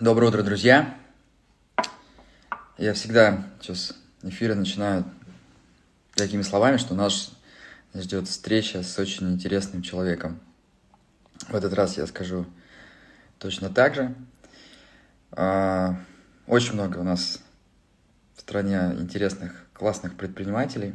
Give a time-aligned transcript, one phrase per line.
[0.00, 0.96] Доброе утро, друзья!
[2.76, 5.04] Я всегда сейчас эфиры начинаю
[6.14, 7.32] такими словами, что нас
[7.92, 10.38] ждет встреча с очень интересным человеком.
[11.48, 12.46] В этот раз я скажу
[13.40, 14.14] точно так же.
[15.32, 15.96] А,
[16.46, 17.40] очень много у нас
[18.36, 20.94] в стране интересных, классных предпринимателей.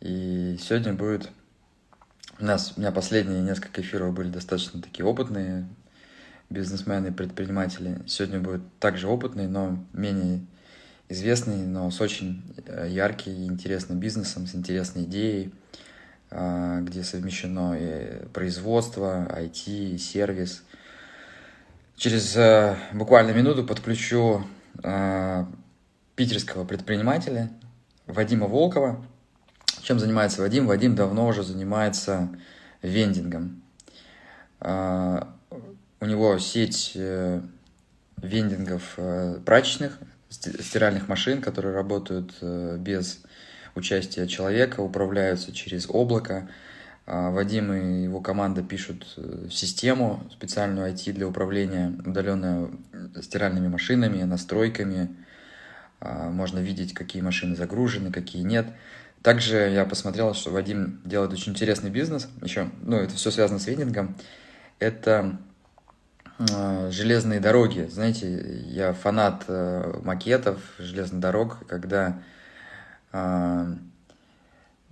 [0.00, 1.30] И сегодня будет...
[2.38, 5.68] У нас, у меня последние несколько эфиров были достаточно такие опытные,
[6.50, 8.00] бизнесмены, предприниматели.
[8.06, 10.40] Сегодня будет также опытный, но менее
[11.08, 15.52] известный, но с очень э, ярким и интересным бизнесом, с интересной идеей,
[16.30, 20.64] а, где совмещено и производство, IT, и сервис.
[21.96, 24.44] Через э, буквально минуту подключу
[24.82, 25.48] а,
[26.16, 27.50] питерского предпринимателя
[28.06, 29.04] Вадима Волкова.
[29.82, 30.66] Чем занимается Вадим?
[30.66, 32.28] Вадим давно уже занимается
[32.82, 33.62] вендингом.
[35.98, 37.40] У него сеть э,
[38.18, 43.22] вендингов э, прачечных, стиральных машин, которые работают э, без
[43.74, 46.48] участия человека, управляются через облако.
[47.06, 49.16] А Вадим и его команда пишут
[49.50, 52.70] систему специальную IT для управления удаленно
[53.22, 55.16] стиральными машинами, настройками.
[56.00, 58.66] А, можно видеть, какие машины загружены, какие нет.
[59.22, 62.28] Также я посмотрел, что Вадим делает очень интересный бизнес.
[62.42, 64.16] Еще, ну, это все связано с вендингом.
[64.80, 65.38] Это
[66.38, 67.88] железные дороги.
[67.90, 72.20] Знаете, я фанат э, макетов железных дорог, когда
[73.12, 73.74] э,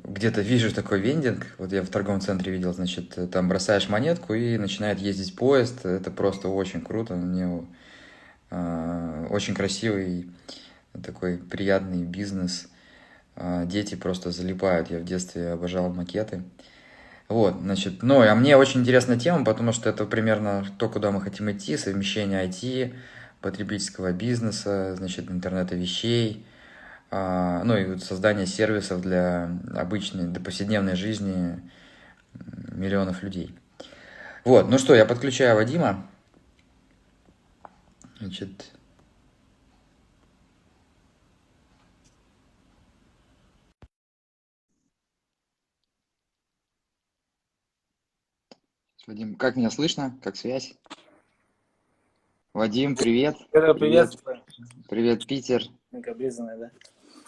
[0.03, 4.57] где-то вижу такой вендинг, вот я в торговом центре видел, значит, там бросаешь монетку и
[4.57, 7.67] начинает ездить поезд, это просто очень круто, мне
[8.51, 10.31] очень красивый
[11.03, 12.69] такой приятный бизнес,
[13.65, 16.43] дети просто залипают, я в детстве обожал макеты.
[17.29, 21.21] Вот, значит, ну, а мне очень интересная тема, потому что это примерно то, куда мы
[21.23, 22.95] хотим идти, совмещение IT,
[23.41, 26.45] потребительского бизнеса, значит, интернета вещей,
[27.11, 31.61] а, ну и создание сервисов для обычной, для повседневной жизни
[32.73, 33.55] миллионов людей.
[34.45, 36.07] Вот, ну что, я подключаю Вадима.
[38.19, 38.74] Значит,
[49.07, 50.19] Вадим, как меня слышно?
[50.23, 50.75] Как связь?
[52.55, 53.37] Вадим, привет.
[53.51, 53.79] Привет.
[53.79, 54.11] Привет,
[54.89, 55.63] привет Питер.
[55.93, 56.71] Обрезанная, да.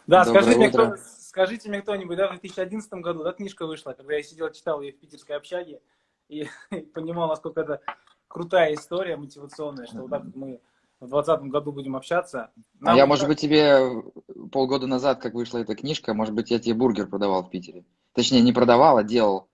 [0.07, 4.15] Да, скажите мне, кто, скажите мне кто-нибудь, да, в 2011 году, да, книжка вышла, когда
[4.15, 5.81] я сидел, читал ее в питерской общаге
[6.29, 6.47] и
[6.95, 7.81] понимал, насколько это
[8.29, 10.61] крутая история мотивационная, что вот так мы
[11.01, 12.51] в 2020 году будем общаться.
[12.81, 14.03] Нам а я, может быть, тебе
[14.51, 17.85] полгода назад, как вышла эта книжка, может быть, я тебе бургер продавал в Питере.
[18.15, 19.49] Точнее, не продавал, а делал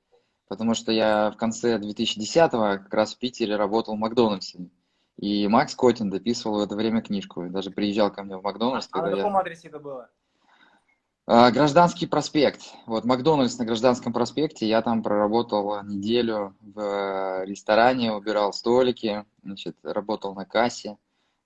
[0.53, 4.69] потому что я в конце 2010-го как раз в Питере работал в Макдональдсе.
[5.17, 7.49] И Макс Котин дописывал в это время книжку.
[7.49, 8.87] даже приезжал ко мне в Макдональдс.
[8.93, 9.39] А, а на каком я...
[9.39, 10.11] адресе это было?
[11.27, 12.61] А, Гражданский проспект.
[12.85, 14.69] Вот Макдональдс на Гражданском проспекте.
[14.69, 20.99] Я там проработал неделю в ресторане, убирал столики, значит, работал на кассе,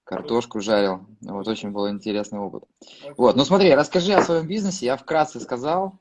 [0.03, 1.07] картошку жарил.
[1.21, 2.65] Вот очень был интересный опыт.
[3.17, 4.87] Вот, ну смотри, расскажи о своем бизнесе.
[4.87, 5.95] Я вкратце сказал.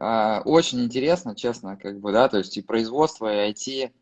[0.00, 3.92] А, очень интересно, честно, как бы, да, то есть и производство, и IT.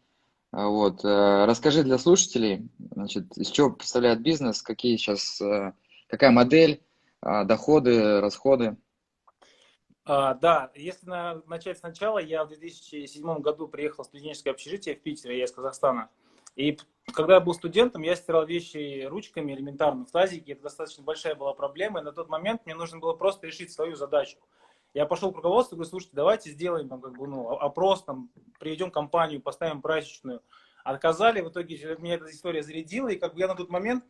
[0.52, 1.04] А, вот.
[1.04, 5.72] Э, расскажи для слушателей, значит, из чего представляет бизнес, какие сейчас, э,
[6.08, 6.82] какая модель,
[7.22, 8.76] а, доходы, расходы.
[10.04, 15.00] А, да, если на, начать сначала, я в 2007 году приехал в студенческое общежитие в
[15.00, 16.10] Питере, я из Казахстана.
[16.56, 16.78] И
[17.14, 20.52] когда я был студентом, я стирал вещи ручками элементарно в тазике.
[20.52, 22.00] Это достаточно большая была проблема.
[22.00, 24.38] И на тот момент мне нужно было просто решить свою задачу.
[24.96, 28.90] Я пошел к руководству говорю, слушайте, давайте сделаем там, как бы, ну, опрос, там, приведем
[28.90, 30.40] компанию, поставим прачечную.
[30.84, 34.04] Отказали, в итоге меня эта история зарядила, и как бы я на тот момент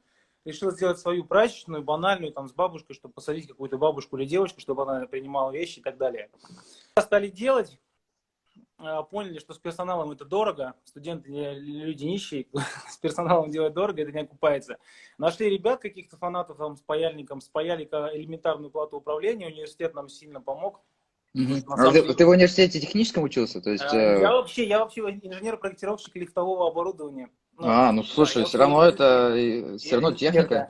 [0.44, 4.84] решил сделать свою прачечную, банальную, там, с бабушкой, чтобы посадить какую-то бабушку или девочку, чтобы
[4.84, 6.30] она принимала вещи и так далее.
[6.96, 7.80] Стали делать,
[9.11, 12.46] поняли, что с персоналом это дорого, студенты люди нищие,
[12.88, 14.78] с персоналом делать дорого, это не окупается.
[15.19, 20.81] Нашли ребят, каких-то фанатов там с паяльником, спаяли элементарную плату управления, университет нам сильно помог.
[21.34, 21.55] Угу.
[21.69, 23.61] А ты, ты в университете техническом учился?
[23.61, 24.20] То есть, а, э...
[24.20, 27.29] Я вообще, я вообще инженер-проектировщик лифтового оборудования.
[27.58, 30.69] Ну, а, ну слушай, все равно это все равно техника.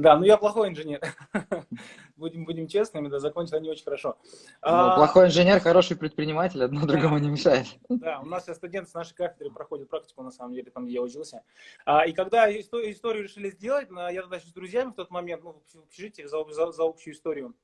[0.00, 1.00] Да, ну я плохой инженер.
[2.16, 4.16] будем, будем честными, да, закончил не очень хорошо.
[4.22, 4.28] Ну,
[4.62, 7.66] а, плохой инженер, хороший предприниматель, одно другому не мешает.
[7.88, 10.94] Да, у нас все студенты с нашей кафедры проходят практику, на самом деле, там, где
[10.94, 11.42] я учился.
[11.84, 15.62] А, и когда историю, историю решили сделать, я тогда с друзьями в тот момент, ну,
[15.72, 17.54] в общежитии, за, за, за общую историю,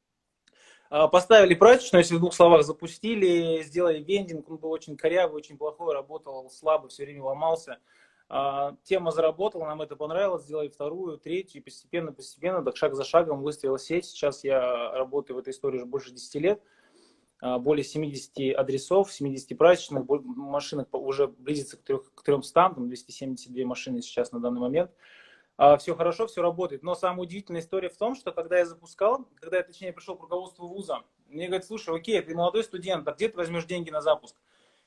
[0.91, 5.57] а, Поставили прачечную, если в двух словах запустили, сделали вендинг, он был очень корявый, очень
[5.57, 7.79] плохой, работал слабо, все время ломался.
[8.29, 13.05] А, тема заработала, нам это понравилось, сделали вторую, третью, и постепенно, постепенно, так шаг за
[13.05, 14.07] шагом выстрелила сеть.
[14.07, 16.63] Сейчас я работаю в этой истории уже больше 10 лет.
[17.41, 23.65] А, более 70 адресов, 70 прачечных, машинок уже близится к, 3, к 300, там 272
[23.65, 24.91] машины сейчас на данный момент.
[25.57, 26.83] А, все хорошо, все работает.
[26.83, 30.23] Но самая удивительная история в том, что когда я запускал, когда я, точнее, пришел к
[30.23, 34.01] руководству вуза, мне говорят, слушай, окей, ты молодой студент, а где ты возьмешь деньги на
[34.01, 34.37] запуск?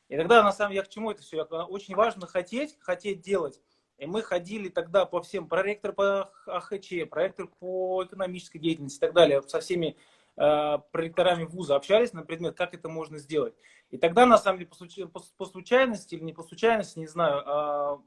[0.09, 1.43] И тогда, на самом деле, я к чему это все?
[1.43, 3.61] Очень важно хотеть, хотеть делать.
[3.99, 9.13] И мы ходили тогда по всем, проректор по АХЧ, проректор по экономической деятельности и так
[9.13, 9.97] далее, со всеми
[10.37, 13.53] э, проректорами вуза общались на предмет, как это можно сделать.
[13.91, 17.07] И тогда, на самом деле, по, случай, по, по случайности или не по случайности, не
[17.07, 18.01] знаю,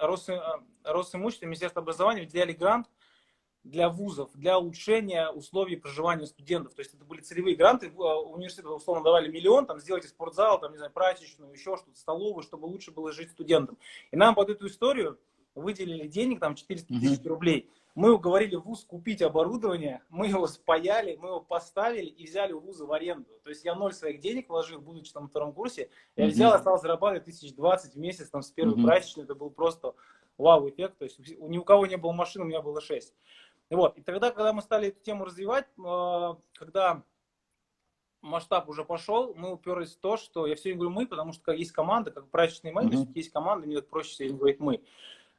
[0.00, 0.40] э, э,
[0.84, 2.88] Росимущество, Министерство образования выделяли грант
[3.64, 6.74] для вузов, для улучшения условий проживания студентов.
[6.74, 10.72] То есть это были целевые гранты, а, университеты условно давали миллион, там сделайте спортзал, там,
[10.72, 13.78] не знаю, прачечную, еще что-то, столовую, чтобы лучше было жить студентам.
[14.10, 15.18] И нам под эту историю
[15.54, 17.70] выделили денег, там 400 тысяч рублей.
[17.94, 22.86] Мы уговорили вуз купить оборудование, мы его спаяли, мы его поставили и взяли у вуза
[22.86, 23.30] в аренду.
[23.44, 25.90] То есть я ноль своих денег вложил, будучи там на втором курсе.
[26.16, 28.84] Я взял, остался зарабатывать тысяч двадцать в месяц там с первой mm-hmm.
[28.84, 29.24] прачечной.
[29.24, 29.94] Это был просто
[30.38, 30.98] вау-эффект.
[30.98, 33.14] То есть ни у кого не было машин, у меня было шесть.
[33.70, 33.96] Вот.
[33.98, 37.02] И тогда, когда мы стали эту тему развивать, э, когда
[38.20, 41.52] масштаб уже пошел, мы уперлись в то, что я все время говорю мы, потому что
[41.52, 43.12] есть команда, как прачечный менеджер, mm-hmm.
[43.14, 44.82] есть команда, мне проще все время говорить мы.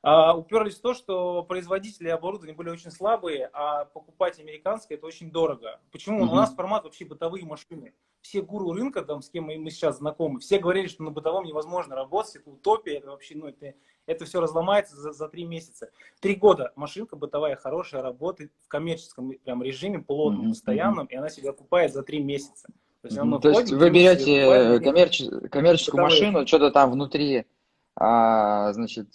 [0.07, 5.31] А, уперлись в то, что производители оборудования были очень слабые, а покупать американское это очень
[5.31, 5.80] дорого.
[5.92, 6.24] Почему?
[6.24, 6.30] Mm-hmm.
[6.30, 7.92] У нас формат вообще бытовые машины.
[8.22, 11.96] Все гуру рынка, там, с кем мы, сейчас знакомы, все говорили, что на бытовом невозможно
[11.96, 13.74] работать, это утопия, это вообще, ну, это,
[14.06, 15.90] это все разломается за, за три месяца.
[16.19, 20.50] Три года машинка бытовая хорошая, работает в коммерческом прям режиме, плотном, mm-hmm.
[20.50, 22.68] постоянном, и она себя окупает за три месяца.
[23.01, 23.42] То есть, mm-hmm.
[23.42, 25.24] То есть вы берете коммерч...
[25.50, 26.31] коммерческую бытовые.
[26.31, 27.48] машину, что-то там внутри
[27.97, 29.07] а, значит,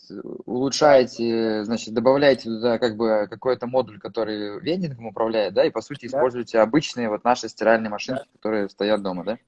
[0.46, 6.08] улучшаете, значит, добавляете туда как бы какой-то модуль, который вендингом управляет, да, и по сути
[6.08, 6.16] да.
[6.16, 8.36] используете обычные вот наши стиральные машинки, да.
[8.36, 9.38] которые стоят дома, да?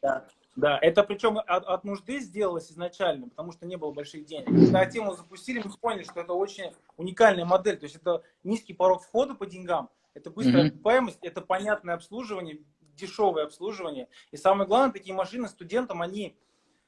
[0.00, 0.24] Да.
[0.54, 4.44] Да, это причем от, от нужды сделалось изначально, потому что не было больших денег.
[4.44, 7.78] Когда тему запустили, мы поняли, что это очень уникальная модель.
[7.78, 11.28] То есть это низкий порог входа по деньгам, это быстрая окупаемость, mm-hmm.
[11.28, 12.58] это понятное обслуживание,
[12.96, 14.08] дешевое обслуживание.
[14.30, 16.36] И самое главное, такие машины студентам, они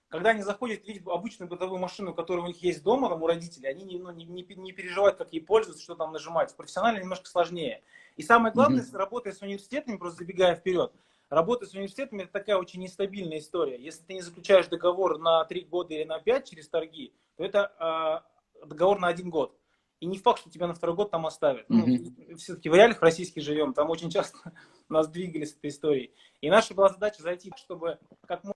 [0.08, 3.68] когда они заходят видят обычную бытовую машину, которая у них есть дома, там, у родителей,
[3.68, 6.54] они не, ну, не, не, не переживают, как ей пользоваться, что там нажимать.
[6.56, 7.82] Профессионально немножко сложнее.
[8.16, 8.96] И самое главное, mm-hmm.
[8.96, 10.92] работая с университетами, просто забегая вперед,
[11.30, 13.76] работа с университетами это такая очень нестабильная история.
[13.76, 18.24] Если ты не заключаешь договор на 3 года или на 5 через торги, то это
[18.62, 19.58] э, договор на один год.
[20.00, 21.68] И не факт, что тебя на второй год там оставят.
[21.70, 22.14] Mm-hmm.
[22.28, 24.38] Ну, все-таки в реалиях российских живем, там очень часто
[24.88, 26.12] нас двигали с этой историей.
[26.40, 28.53] И наша была задача зайти, чтобы как можно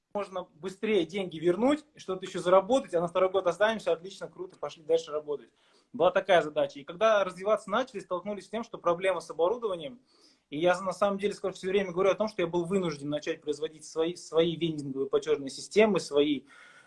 [0.55, 5.11] быстрее деньги вернуть, что-то еще заработать, а на второй год останемся, отлично, круто, пошли дальше
[5.11, 5.51] работать.
[5.93, 6.81] Была такая задача.
[6.81, 10.01] И когда развиваться начали, столкнулись с тем, что проблема с оборудованием,
[10.51, 13.09] и я на самом деле сколько все время говорю о том, что я был вынужден
[13.09, 16.43] начать производить свои, свои вендинговые платежные системы, свои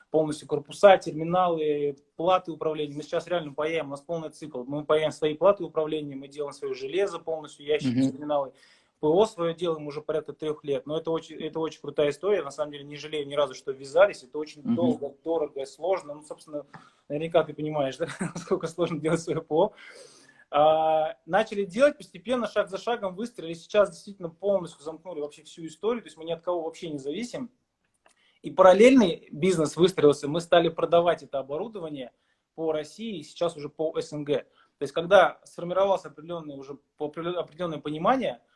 [0.10, 2.96] полностью корпуса, терминалы, платы управления.
[2.96, 4.64] Мы сейчас реально паяем, у нас полный цикл.
[4.66, 8.12] Мы паяем свои платы управления, мы делаем свое железо полностью, ящики, mm-hmm.
[8.12, 8.54] терминалы.
[9.02, 10.86] ПО свое делаем уже порядка трех лет.
[10.86, 12.44] Но это очень, это очень крутая история.
[12.44, 14.22] На самом деле не жалею ни разу, что ввязались.
[14.24, 14.76] Это очень mm-hmm.
[14.76, 16.14] долго, дорого, сложно.
[16.14, 16.68] Ну, собственно,
[17.10, 19.74] наверняка ты понимаешь, да, насколько сложно делать свое ПО.
[20.52, 23.56] А, начали делать постепенно, шаг за шагом выстрелили.
[23.56, 26.04] Сейчас действительно полностью замкнули вообще всю историю.
[26.04, 27.50] То есть мы ни от кого вообще не зависим.
[28.44, 30.28] И параллельный бизнес выстроился.
[30.28, 32.12] Мы стали продавать это оборудование
[32.54, 34.28] по России и сейчас уже по СНГ.
[34.28, 38.42] То есть когда сформировалось определенное уже определенное понимание–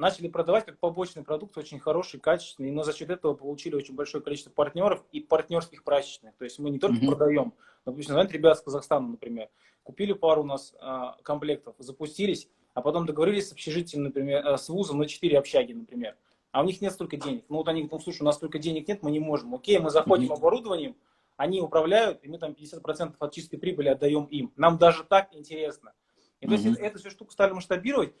[0.00, 4.24] начали продавать как побочный продукт, очень хороший, качественный, но за счет этого получили очень большое
[4.24, 6.34] количество партнеров и партнерских прачечных.
[6.36, 7.06] То есть мы не только mm-hmm.
[7.06, 7.52] продаем,
[7.84, 9.48] допустим, знаете, ребят с Казахстана, например,
[9.82, 14.68] купили пару у нас а, комплектов, запустились, а потом договорились с общежитием, например, э, с
[14.68, 16.16] вузом на 4 общаги, например.
[16.50, 17.44] А у них нет столько денег.
[17.48, 19.54] Ну вот они говорят, ну слушай, у нас столько денег нет, мы не можем.
[19.54, 20.36] Окей, мы заходим mm-hmm.
[20.36, 20.96] оборудованием,
[21.36, 24.52] они управляют, и мы там 50% от чистой прибыли отдаем им.
[24.56, 25.92] Нам даже так интересно.
[26.40, 26.48] И mm-hmm.
[26.48, 28.14] то есть эту всю штуку стали масштабировать.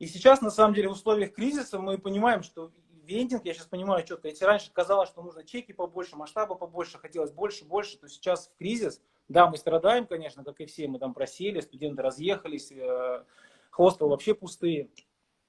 [0.00, 2.72] И сейчас, на самом деле, в условиях кризиса мы понимаем, что
[3.04, 7.30] вендинг, я сейчас понимаю четко, если раньше казалось, что нужно чеки побольше, масштаба побольше, хотелось
[7.30, 11.12] больше, больше, то сейчас в кризис, да, мы страдаем, конечно, как и все, мы там
[11.12, 13.24] просели, студенты разъехались, э,
[13.70, 14.88] хостелы вообще пустые,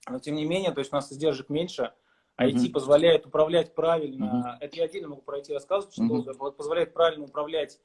[0.10, 1.93] но тем не менее, то есть у нас издержек меньше,
[2.38, 2.72] IT mm-hmm.
[2.72, 4.58] позволяет управлять правильно, mm-hmm.
[4.60, 6.51] это я отдельно могу пройти рассказывать, что mm-hmm.
[6.51, 7.79] позволяет правильно управлять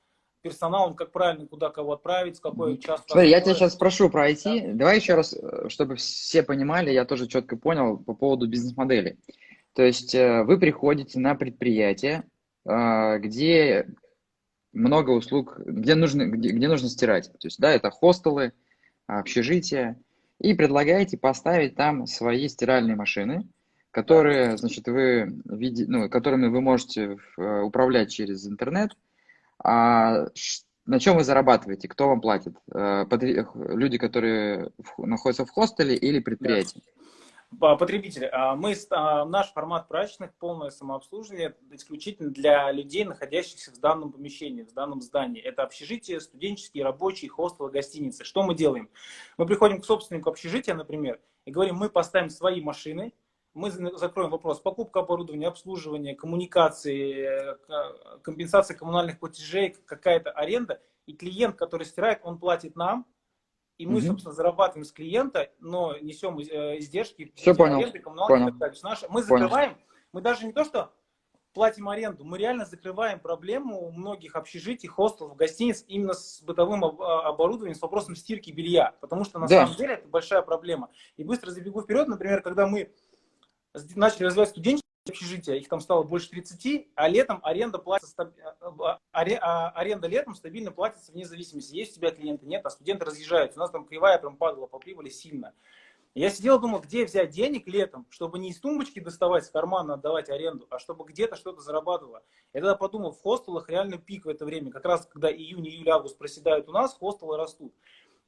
[0.47, 3.03] персоналом, как правильно, куда кого отправить, с какой час.
[3.09, 4.45] Смотри, я тебя сейчас спрошу про IT.
[4.45, 4.73] Да.
[4.75, 9.19] Давай еще раз, э, чтобы все понимали, я тоже четко понял по поводу бизнес-модели.
[9.73, 12.23] То есть э, вы приходите на предприятие,
[12.65, 13.89] э, где
[14.73, 17.33] много услуг, где нужно, где, где нужно стирать.
[17.33, 18.53] То есть, да, это хостелы,
[19.09, 19.99] общежития,
[20.39, 23.49] и предлагаете поставить там свои стиральные машины,
[23.91, 28.91] которые, значит, вы, види, ну, которыми вы можете управлять через интернет.
[29.63, 30.27] А
[30.87, 31.89] на чем вы зарабатываете?
[31.89, 32.57] Кто вам платит?
[32.73, 33.05] Э,
[33.55, 36.83] люди, которые находятся в хостеле или предприятие?
[37.61, 38.29] Потребители.
[38.33, 44.65] А мы, а, наш формат прачечных, полное самообслуживание, исключительно для людей, находящихся в данном помещении,
[44.65, 45.41] в данном здании.
[45.41, 48.25] Это общежитие, студенческие, рабочие, хостелы, гостиницы.
[48.25, 48.91] Что мы делаем?
[49.39, 53.15] Мы приходим к собственнику общежития, например, и говорим, мы поставим свои машины,
[53.57, 60.83] мы закроем вопрос покупка оборудования, обслуживания, коммуникации, э, компенсация коммунальных платежей, какая-то аренда.
[61.07, 63.07] И клиент, который стирает, он платит нам,
[63.79, 64.09] и мы, угу.
[64.09, 67.33] собственно, зарабатываем с клиента, но несем э, издержки.
[67.35, 67.79] Все понял.
[67.79, 68.27] Аренды, понял.
[68.47, 68.79] Так далее.
[68.83, 69.87] Наши, мы закрываем, понял.
[70.13, 70.93] мы даже не то, что
[71.57, 77.75] платим аренду, мы реально закрываем проблему у многих общежитий, хостелов, гостиниц именно с бытовым оборудованием,
[77.75, 78.95] с вопросом стирки белья.
[79.01, 79.65] Потому что на да.
[79.65, 80.91] самом деле это большая проблема.
[81.17, 82.93] И быстро забегу вперед, например, когда мы
[83.95, 89.71] начали развивать студенческие общежития, их там стало больше 30, а летом аренда платится, а, а,
[89.71, 93.59] аренда летом стабильно платится вне зависимости, есть у тебя клиенты, нет, а студенты разъезжаются.
[93.59, 95.55] У нас там кривая прям падала по прибыли сильно.
[96.15, 100.31] Я сидел, думал, где взять денег летом, чтобы не из тумбочки доставать, с кармана отдавать
[100.31, 102.23] аренду, а чтобы где-то что-то зарабатывало.
[102.55, 104.71] Я тогда подумал, в хостелах реально пик в это время.
[104.71, 107.75] Как раз, когда июнь, июль, август проседают у нас, хостелы растут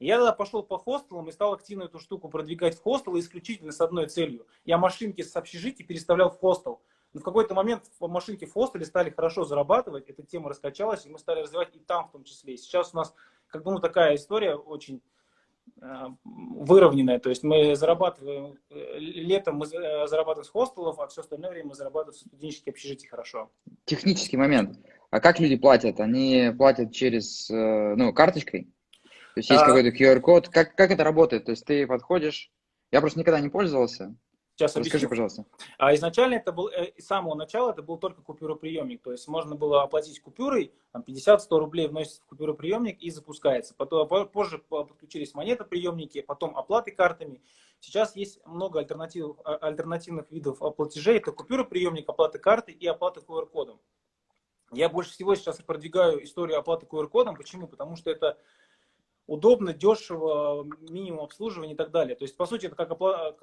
[0.06, 3.80] я тогда пошел по хостелам и стал активно эту штуку продвигать в хостелы исключительно с
[3.80, 4.46] одной целью.
[4.64, 6.80] Я машинки с общежития переставлял в хостел.
[7.12, 11.18] Но в какой-то момент машинки в хостеле стали хорошо зарабатывать, эта тема раскачалась, и мы
[11.18, 12.54] стали развивать и там в том числе.
[12.54, 13.14] И сейчас у нас,
[13.48, 15.02] как бы, ну, такая история очень
[15.80, 17.18] э, выровненная.
[17.18, 21.70] То есть мы зарабатываем, э, летом мы э, зарабатываем с хостелов, а все остальное время
[21.70, 23.50] мы зарабатываем с студенческих общежитий хорошо.
[23.86, 24.78] Технический момент.
[25.10, 25.98] А как люди платят?
[25.98, 28.70] Они платят через, ну, карточкой?
[29.34, 29.66] То есть есть а...
[29.66, 30.48] какой-то QR-код.
[30.48, 31.44] Как, как это работает?
[31.44, 32.50] То есть ты подходишь...
[32.90, 34.16] Я просто никогда не пользовался.
[34.58, 35.08] Сейчас Расскажи, объясню.
[35.08, 35.44] пожалуйста.
[35.78, 39.00] А изначально это был, э, с самого начала это был только купюроприемник.
[39.02, 43.74] То есть можно было оплатить купюрой, там 50-100 рублей вносится в купюроприемник и запускается.
[43.76, 47.40] Потом, позже подключились монетоприемники, потом оплаты картами.
[47.78, 51.18] Сейчас есть много альтернатив, а, альтернативных видов платежей.
[51.18, 53.80] Это купюроприемник, оплата карты и оплата QR-кодом.
[54.72, 57.36] Я больше всего сейчас продвигаю историю оплаты QR-кодом.
[57.36, 57.68] Почему?
[57.68, 58.36] Потому что это
[59.28, 62.16] удобно, дешево, минимум обслуживания и так далее.
[62.16, 63.36] То есть, по сути, это как опла-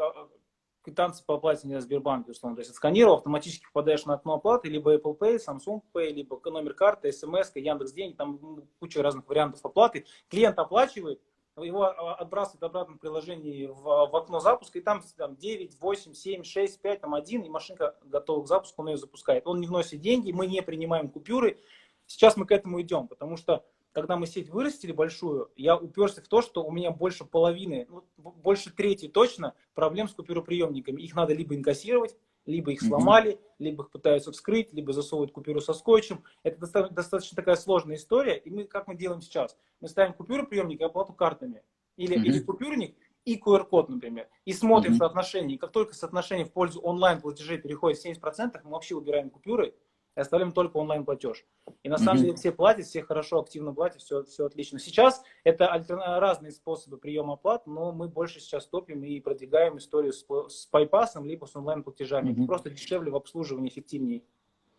[0.81, 2.57] квитанции по оплате на Сбербанке, условно.
[2.57, 6.73] То есть, отсканировал, автоматически попадаешь на окно оплаты, либо Apple Pay, Samsung Pay, либо номер
[6.73, 10.05] карты, смс, Яндекс Деньги, там куча разных вариантов оплаты.
[10.27, 11.21] Клиент оплачивает,
[11.57, 16.13] его а, отбрасывает обратно в приложении в, в окно запуска, и там, там 9, 8,
[16.13, 19.47] 7, 6, 5, там 1, и машинка готова к запуску, он ее запускает.
[19.47, 21.59] Он не вносит деньги, мы не принимаем купюры.
[22.07, 23.65] Сейчас мы к этому идем, потому что
[23.95, 28.03] когда мы сеть вырастили большую, я уперся в то, что у меня больше половины, ну,
[28.17, 31.01] больше трети точно проблем с купюроприемниками.
[31.01, 35.73] Их надо либо инкассировать, либо их сломали, либо их пытаются вскрыть, либо засовывают купюру со
[35.73, 36.25] скотчем.
[36.43, 36.59] Это
[36.91, 38.35] достаточно такая сложная история.
[38.35, 39.57] И мы, как мы делаем сейчас?
[39.79, 41.63] Мы ставим купюроприемник и оплату картами.
[41.95, 42.25] Или, mm-hmm.
[42.25, 44.27] или купюрник и QR-код, например.
[44.43, 44.97] И смотрим mm-hmm.
[44.97, 45.55] соотношение.
[45.55, 49.73] И как только соотношение в пользу онлайн-платежей переходит 70%, мы вообще убираем купюры
[50.15, 51.45] и оставляем только онлайн-платеж.
[51.83, 52.21] И на самом mm-hmm.
[52.21, 54.79] деле все платят, все хорошо, активно платят, все, все отлично.
[54.79, 55.97] Сейчас это альтер...
[55.97, 61.25] разные способы приема оплат, но мы больше сейчас топим и продвигаем историю с, с пайпасом,
[61.25, 62.31] либо с онлайн-платежами.
[62.31, 62.45] Mm-hmm.
[62.45, 64.23] Просто дешевле в обслуживании, эффективнее.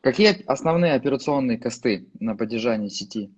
[0.00, 3.34] Какие основные операционные косты на поддержании сети?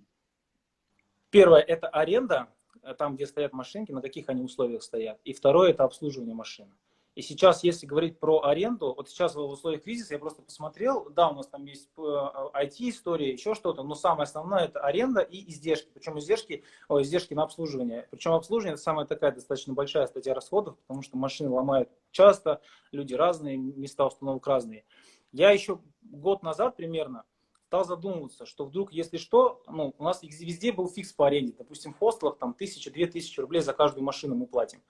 [1.31, 2.49] Первое– это аренда,
[2.97, 5.21] там, где стоят машинки, на каких они условиях стоят.
[5.25, 6.71] И второе– это обслуживание машины.
[7.19, 11.31] И сейчас, если говорить про аренду, вот сейчас в условиях кризиса я просто посмотрел, да,
[11.31, 15.89] у нас там есть IT-история, э, еще что-то, но самое основное это аренда и издержки.
[15.93, 18.07] Причем издержки, о, издержки на обслуживание.
[18.13, 22.61] Причем обслуживание это самая такая достаточно большая статья расходов, потому что машины ломают часто,
[22.93, 24.85] люди разные, места установок разные.
[25.33, 27.25] Я еще год назад примерно
[27.67, 31.53] стал задумываться, что вдруг, если что, ну, у нас везде был фикс по аренде.
[31.59, 34.83] Допустим, в хостелах там тысяча-две тысячи рублей за каждую машину мы платим.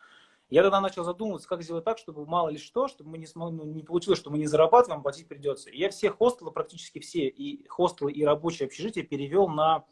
[0.50, 3.52] Я тогда начал задумываться, как сделать так, чтобы мало ли что, чтобы мы не, смог,
[3.52, 5.68] ну, не получилось, что мы не зарабатываем, платить придется.
[5.68, 9.84] И я все хостелы, практически все, и хостелы, и рабочие общежития перевел на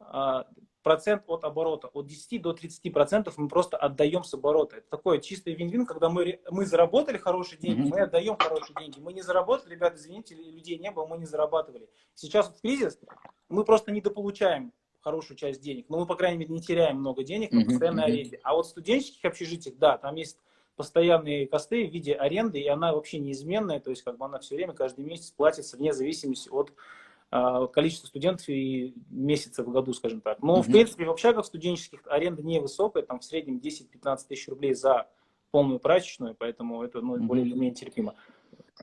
[0.00, 0.44] э,
[0.82, 1.88] процент от оборота.
[1.88, 4.76] От 10 до 30 процентов мы просто отдаем с оборота.
[4.76, 9.00] Это такое чистый вин-вин, когда мы, мы заработали хорошие деньги, мы отдаем хорошие деньги.
[9.00, 11.90] Мы не заработали, ребята, извините, людей не было, мы не зарабатывали.
[12.14, 12.98] Сейчас вот кризис,
[13.50, 15.86] мы просто недополучаем хорошую часть денег.
[15.88, 18.40] Но мы, по крайней мере, не теряем много денег на постоянной аренде.
[18.42, 20.38] А вот в студенческих общежитиях, да, там есть
[20.76, 24.56] постоянные косты в виде аренды, и она вообще неизменная, то есть как бы она все
[24.56, 26.72] время, каждый месяц платится вне зависимости от
[27.30, 30.42] а, количество студентов и месяцев в году, скажем так.
[30.42, 30.62] Но, mm-hmm.
[30.62, 35.08] в принципе, в общагах студенческих аренда невысокая, там в среднем 10-15 тысяч рублей за
[35.50, 37.20] полную прачечную, поэтому это ну, mm-hmm.
[37.20, 38.14] более или менее терпимо.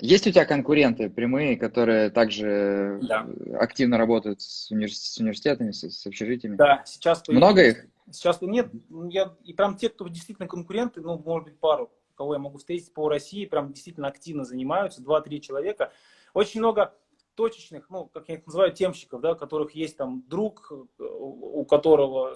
[0.01, 3.27] Есть у тебя конкуренты прямые, которые также да.
[3.59, 4.93] активно работают с, универ...
[4.93, 6.55] с университетами, с, с общежитиями?
[6.55, 7.27] Да, сейчас...
[7.27, 7.85] Много их?
[8.11, 8.69] Сейчас нет.
[9.09, 12.93] Я, и прям те, кто действительно конкуренты, ну, может быть, пару, кого я могу встретить
[12.93, 15.91] по России, прям действительно активно занимаются, 2-3 человека.
[16.33, 16.93] Очень много
[17.39, 22.35] точечных, ну, как я их называю, темщиков, да, которых есть там друг, у которого,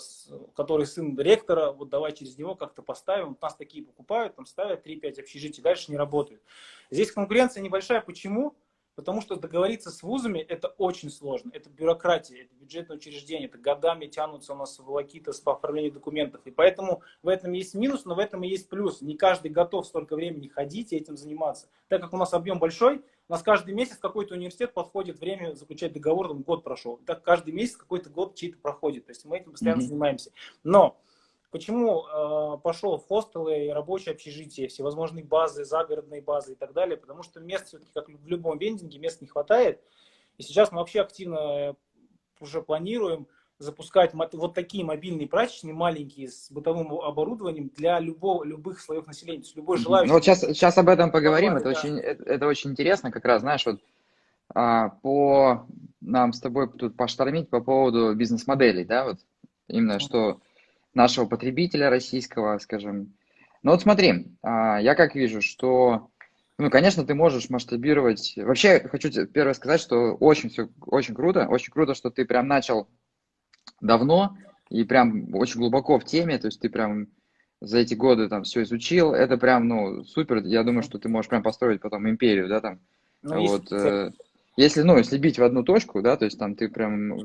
[0.56, 3.38] который сын ректора, вот давай через него как-то поставим.
[3.42, 6.42] Нас такие покупают, там ставят 3-5 общежитий, дальше не работают.
[6.90, 8.00] Здесь конкуренция небольшая.
[8.00, 8.56] Почему?
[8.96, 11.52] Потому что договориться с вузами это очень сложно.
[11.54, 16.42] Это бюрократия, это бюджетное учреждение, это годами тянутся у нас волокиты по оформлению документов.
[16.46, 19.02] И поэтому в этом есть минус, но в этом и есть плюс.
[19.02, 21.68] Не каждый готов столько времени ходить и этим заниматься.
[21.88, 25.94] Так как у нас объем большой, у нас каждый месяц какой-то университет подходит время заключать
[25.94, 26.98] договор, там год прошел.
[27.06, 29.06] Так каждый месяц какой-то год чей-то проходит.
[29.06, 29.86] То есть мы этим постоянно mm-hmm.
[29.86, 30.32] занимаемся.
[30.64, 31.00] Но
[31.54, 36.98] Почему э, пошел в хостелы, рабочие общежития, всевозможные базы, загородные базы и так далее?
[36.98, 39.80] Потому что мест все-таки, как в любом вендинге, мест не хватает.
[40.40, 41.76] И сейчас мы вообще активно
[42.40, 43.28] уже планируем
[43.60, 49.42] запускать вот такие мобильные прачечные, маленькие, с бытовым оборудованием для любого, любых слоев населения.
[49.42, 50.08] То есть любой желающий.
[50.08, 51.56] Ну, вот сейчас, сейчас об этом поговорим.
[51.56, 51.70] Это, да.
[51.70, 53.80] очень, это, это очень интересно, как раз, знаешь, вот
[54.56, 55.68] а, по
[56.02, 59.20] нам с тобой тут поштормить по поводу бизнес-моделей, да, вот
[59.68, 60.40] именно что
[60.94, 63.14] нашего потребителя российского, скажем.
[63.62, 66.10] Ну вот смотри, а, я как вижу, что,
[66.58, 68.34] ну, конечно, ты можешь масштабировать.
[68.38, 72.48] Вообще, хочу тебе первое сказать, что очень все, очень круто, очень круто, что ты прям
[72.48, 72.88] начал
[73.82, 74.38] давно
[74.70, 77.08] и прям очень глубоко в теме, то есть ты прям
[77.62, 81.30] за эти годы там все изучил, это прям, ну, супер, я думаю, что ты можешь
[81.30, 82.80] прям построить потом империю, да, там,
[83.22, 84.12] ну, вот, э,
[84.58, 87.20] если, ну, если бить в одну точку, да, то есть там ты прям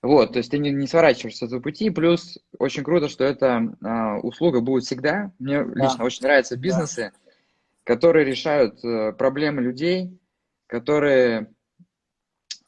[0.00, 1.90] вот, то есть ты не, не сворачиваешься с этого пути.
[1.90, 5.32] Плюс очень круто, что эта а, услуга будет всегда.
[5.38, 5.84] Мне да.
[5.84, 7.32] лично очень нравятся бизнесы, да.
[7.82, 10.16] которые решают а, проблемы людей,
[10.66, 11.50] которые,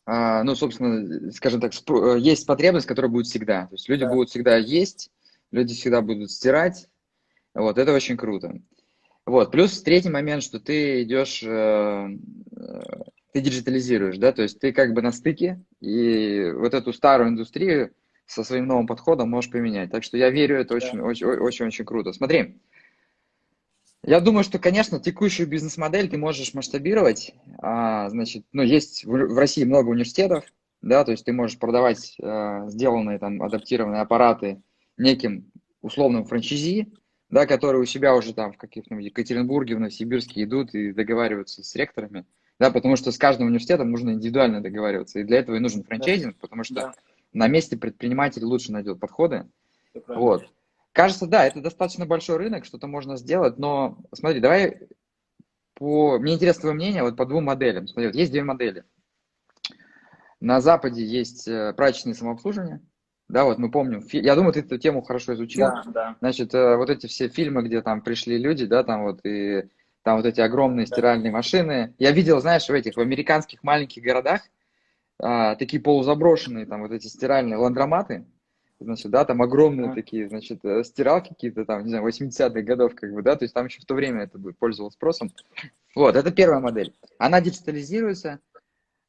[0.06, 3.66] а, ну, собственно, скажем так, э, есть потребность, которая будет всегда.
[3.66, 4.10] То есть люди да.
[4.10, 5.12] будут всегда есть,
[5.52, 6.88] люди всегда будут стирать.
[7.54, 8.60] Вот, это очень круто.
[9.24, 12.08] Вот, плюс третий момент, что ты идешь э,
[13.32, 17.92] ты диджитализируешь, да, то есть ты как бы на стыке, и вот эту старую индустрию
[18.26, 19.90] со своим новым подходом можешь поменять.
[19.90, 22.12] Так что я верю, это очень-очень-очень круто.
[22.12, 22.60] Смотри,
[24.02, 27.34] я думаю, что, конечно, текущую бизнес-модель ты можешь масштабировать.
[27.58, 30.44] А, значит, ну, есть в, в России много университетов,
[30.80, 34.62] да, то есть ты можешь продавать а, сделанные там адаптированные аппараты
[34.96, 36.92] неким условным франчайзи,
[37.28, 41.74] да, которые у себя уже там в каких-нибудь Екатеринбурге, в Новосибирске идут и договариваются с
[41.74, 42.24] ректорами
[42.60, 46.34] да, потому что с каждым университетом нужно индивидуально договариваться, и для этого и нужен франчайзинг,
[46.34, 46.40] да.
[46.42, 46.94] потому что да.
[47.32, 49.48] на месте предприниматель лучше найдет подходы.
[50.06, 50.46] Вот.
[50.92, 54.88] Кажется, да, это достаточно большой рынок, что-то можно сделать, но смотри, давай
[55.74, 56.18] по...
[56.18, 57.88] Мне интересно твое мнение вот по двум моделям.
[57.88, 58.84] Смотри, вот есть две модели.
[60.38, 62.82] На Западе есть э, прачечное самообслуживание,
[63.28, 65.60] да, вот мы помним, я думаю, ты эту тему хорошо изучил.
[65.60, 66.16] Да, да.
[66.20, 69.70] Значит, э, вот эти все фильмы, где там пришли люди, да, там вот и
[70.02, 71.94] там вот эти огромные стиральные машины.
[71.98, 74.42] Я видел, знаешь, в этих, в американских маленьких городах
[75.18, 78.24] а, такие полузаброшенные там вот эти стиральные ландроматы,
[78.80, 83.12] значит, да, там огромные такие, значит, э, стиралки какие-то там, не знаю, 80-х годов, как
[83.12, 85.30] бы, да, то есть там еще в то время это пользовалось спросом.
[85.94, 86.94] Вот, это первая модель.
[87.18, 88.40] Она диджитализируется,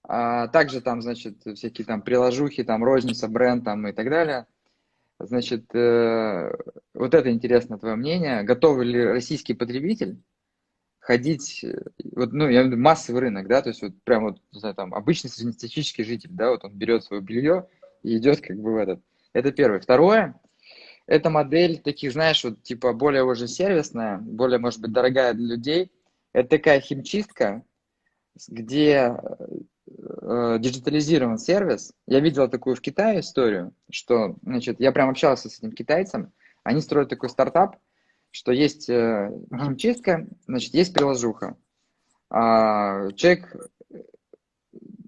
[0.04, 4.48] а, также там, значит, всякие там приложухи, там розница, бренд там и так далее.
[5.20, 6.52] Значит, э,
[6.94, 8.44] вот это интересно твое мнение.
[8.44, 10.18] Готовы ли российский потребитель
[11.12, 11.78] ходить, э,
[12.16, 15.30] вот, ну, я массовый рынок, да, то есть вот прям вот, не знаю, там, обычный
[15.30, 17.68] среднестатистический житель, да, вот он берет свое белье
[18.02, 19.02] и идет как бы в этот.
[19.34, 19.82] Это первое.
[19.82, 20.40] Второе,
[21.08, 25.92] это модель таких, знаешь, вот типа более уже сервисная, более, может быть, дорогая для людей.
[26.32, 27.66] Это такая химчистка,
[28.48, 29.14] где
[29.88, 31.92] э, диджитализирован сервис.
[32.08, 36.32] Я видел такую в Китае историю, что, значит, я прям общался с этим китайцем,
[36.64, 37.76] они строят такой стартап,
[38.32, 41.58] что есть э, химчистка, значит, есть приложуха.
[42.30, 43.56] А, человек,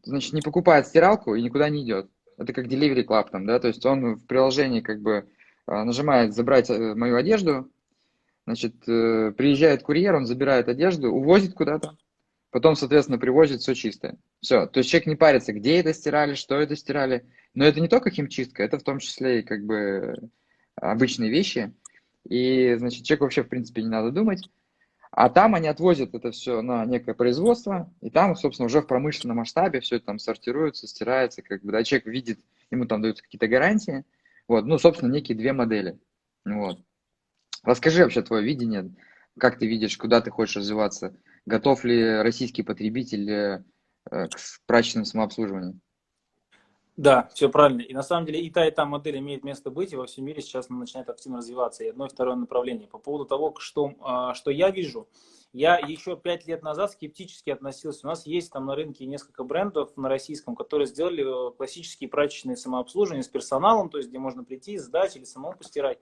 [0.03, 2.09] значит, не покупает стиралку и никуда не идет.
[2.37, 5.29] Это как Delivery Club там, да, то есть он в приложении как бы
[5.65, 7.71] а, нажимает забрать э, мою одежду,
[8.45, 11.97] значит, э, приезжает курьер, он забирает одежду, увозит куда-то,
[12.51, 14.17] потом, соответственно, привозит все чистое.
[14.41, 17.25] Все, то есть человек не парится, где это стирали, что это стирали.
[17.53, 20.29] Но это не только химчистка, это в том числе и как бы
[20.75, 21.73] обычные вещи.
[22.27, 24.49] И, значит, человеку вообще, в принципе, не надо думать.
[25.15, 29.37] А там они отвозят это все на некое производство, и там, собственно, уже в промышленном
[29.37, 32.39] масштабе все это там сортируется, стирается, как бы, да, человек видит,
[32.71, 34.05] ему там даются какие-то гарантии,
[34.47, 35.99] вот, ну, собственно, некие две модели,
[36.45, 36.79] вот.
[37.61, 38.91] Расскажи вообще твое видение,
[39.37, 43.63] как ты видишь, куда ты хочешь развиваться, готов ли российский потребитель э,
[44.09, 44.29] к
[44.65, 45.79] прачечному самообслуживанию?
[46.95, 47.81] Да, все правильно.
[47.81, 50.25] И на самом деле и та, и та модель имеет место быть, и во всем
[50.25, 51.83] мире сейчас она начинает активно развиваться.
[51.83, 52.87] И одно и второе направление.
[52.87, 55.07] По поводу того, что, а, что я вижу,
[55.53, 58.05] я еще пять лет назад скептически относился.
[58.05, 62.57] У нас есть там на рынке несколько брендов на российском, которые сделали э, классические прачечные
[62.57, 65.99] самообслуживания с персоналом, то есть где можно прийти, сдать или самому постирать.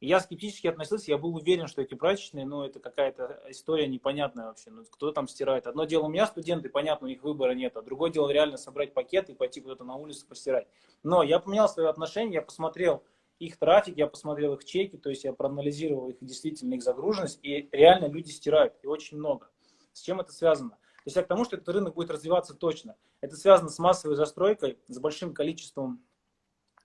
[0.00, 4.70] Я скептически относился, я был уверен, что эти прачечные, ну, это какая-то история непонятная вообще.
[4.70, 5.66] Ну, кто там стирает?
[5.66, 8.94] Одно дело у меня студенты, понятно, у них выбора нет, а другое дело реально собрать
[8.94, 10.68] пакет и пойти куда-то на улицу постирать.
[11.02, 13.02] Но я поменял свое отношение, я посмотрел
[13.40, 17.68] их трафик, я посмотрел их чеки, то есть я проанализировал их действительно их загруженность, и
[17.72, 19.50] реально люди стирают, и очень много.
[19.92, 20.70] С чем это связано?
[20.70, 22.94] То есть я к тому, что этот рынок будет развиваться точно.
[23.20, 26.04] Это связано с массовой застройкой, с большим количеством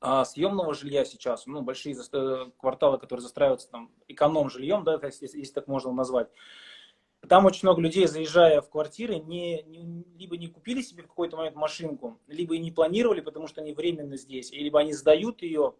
[0.06, 1.96] а съемного жилья сейчас, ну, большие
[2.58, 6.28] кварталы, которые застраиваются там эконом-жильем, да, если, если так можно назвать,
[7.30, 11.38] там очень много людей, заезжая в квартиры, не, не, либо не купили себе в какой-то
[11.38, 15.74] момент машинку, либо и не планировали, потому что они временно здесь, либо они сдают ее,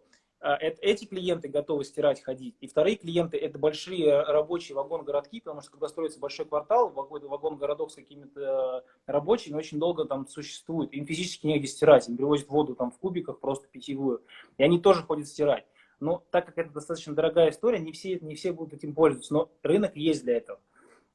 [0.60, 2.54] эти клиенты готовы стирать, ходить.
[2.60, 7.94] И вторые клиенты– это большие рабочие вагон-городки, потому что когда строится большой квартал, вагон-городок с
[7.94, 10.92] какими-то рабочими очень долго там существует.
[10.92, 14.22] Им физически негде стирать, им привозят воду там в кубиках просто питьевую.
[14.58, 15.64] И они тоже ходят стирать.
[15.98, 19.32] Но так как это достаточно дорогая история, не все, не все будут этим пользоваться.
[19.32, 20.60] Но рынок есть для этого.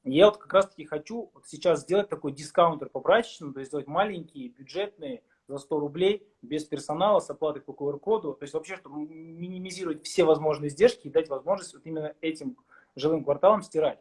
[0.02, 3.70] Я вот как раз таки хочу вот сейчас сделать такой дискаунтер по прачечным, то есть
[3.70, 8.34] сделать маленькие, бюджетные, за 100 рублей, без персонала, с оплатой по QR-коду.
[8.34, 12.56] То есть вообще, чтобы минимизировать все возможные издержки и дать возможность вот именно этим
[12.94, 14.00] жилым кварталам стирать.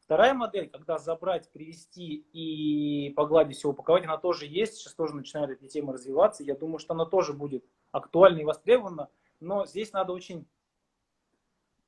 [0.00, 4.74] Вторая модель, когда забрать, привести и погладить все, упаковать, она тоже есть.
[4.74, 6.44] Сейчас тоже начинают эти темы развиваться.
[6.44, 9.08] Я думаю, что она тоже будет актуальна и востребована.
[9.40, 10.46] Но здесь надо очень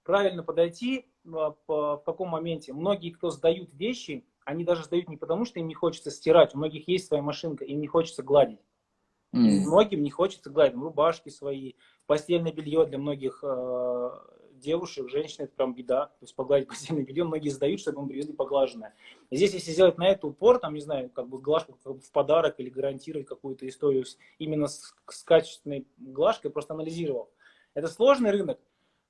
[0.02, 2.72] правильно подойти а, в каком моменте.
[2.72, 6.54] Многие, кто сдают вещи, они даже сдают не потому, что им не хочется стирать.
[6.54, 8.60] У многих есть своя машинка, им не хочется гладить.
[9.34, 9.60] Mm.
[9.66, 11.74] Многим не хочется гладить рубашки свои,
[12.06, 14.10] постельное белье для многих э,
[14.54, 16.06] девушек, женщин это прям беда.
[16.06, 18.94] То есть погладить постельное белье многие сдают, чтобы им привезли поглаженное.
[19.30, 22.10] Здесь, если сделать на это упор, там, не знаю, как бы глажку как бы в
[22.10, 27.30] подарок или гарантировать какую-то историю с, именно с, с качественной глажкой, просто анализировал.
[27.74, 28.58] Это сложный рынок,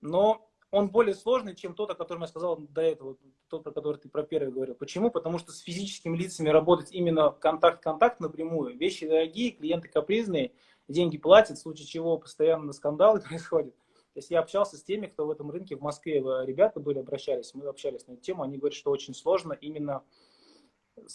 [0.00, 3.16] но он более сложный, чем тот, о котором я сказал до этого,
[3.48, 4.74] тот, про который ты про первый говорил.
[4.74, 5.10] Почему?
[5.10, 8.76] Потому что с физическими лицами работать именно контакт-контакт напрямую.
[8.76, 10.52] Вещи дорогие, клиенты капризные,
[10.86, 13.74] деньги платят, в случае чего постоянно скандалы происходят.
[13.74, 17.54] То есть я общался с теми, кто в этом рынке в Москве, ребята были, обращались,
[17.54, 20.02] мы общались на эту тему, они говорят, что очень сложно именно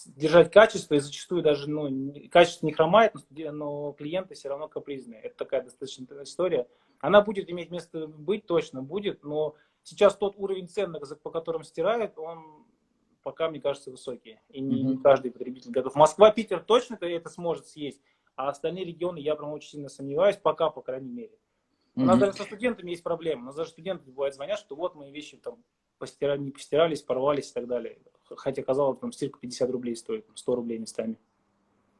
[0.06, 5.20] держать качество, и зачастую даже ну, качество не хромает, но клиенты все равно капризные.
[5.22, 6.68] Это такая достаточно история.
[7.04, 12.18] Она будет иметь место быть, точно будет, но сейчас тот уровень цен, по которым стирают,
[12.18, 12.64] он
[13.24, 14.40] пока, мне кажется, высокий.
[14.48, 15.02] И не, mm-hmm.
[15.02, 15.96] каждый потребитель готов.
[15.96, 18.02] Москва, Питер точно это сможет съесть,
[18.38, 21.38] а остальные регионы я прям очень сильно сомневаюсь, пока, по крайней мере.
[21.96, 22.20] У нас mm-hmm.
[22.22, 23.42] даже со студентами есть проблемы.
[23.42, 25.62] У нас даже студенты бывают звонят, что вот мои вещи там
[25.98, 28.00] постирали, не постирались, порвались и так далее.
[28.30, 31.18] Хотя, казалось, там стирка 50 рублей стоит, 100 рублей местами.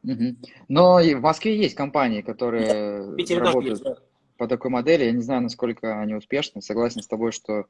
[0.06, 0.38] Угу.
[0.70, 3.98] Но в Москве есть компании, которые да, работают есть, да.
[4.44, 5.06] По такой модели.
[5.06, 6.62] Я не знаю, насколько они успешны.
[6.62, 7.68] Согласен с тобой, что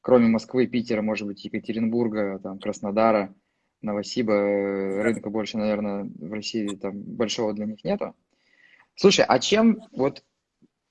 [0.00, 3.34] кроме Москвы, Питера, может быть, Екатеринбурга, там, Краснодара,
[3.82, 8.16] Новосиба, э, рынка больше, наверное, в России там большого для них нету.
[8.94, 10.24] Слушай, а чем вот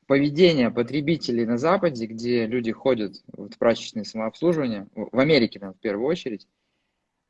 [0.05, 6.47] поведение потребителей на Западе, где люди ходят в прачечное самообслуживание, в Америке, в первую очередь,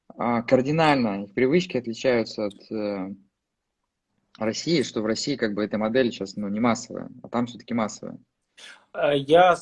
[0.10, 3.14] а, кардинально их привычки отличаются от э,
[4.38, 7.74] России, что в России как бы эта модель сейчас ну, не массовая, а там все-таки
[7.74, 8.18] массовая.
[8.94, 9.56] Э, я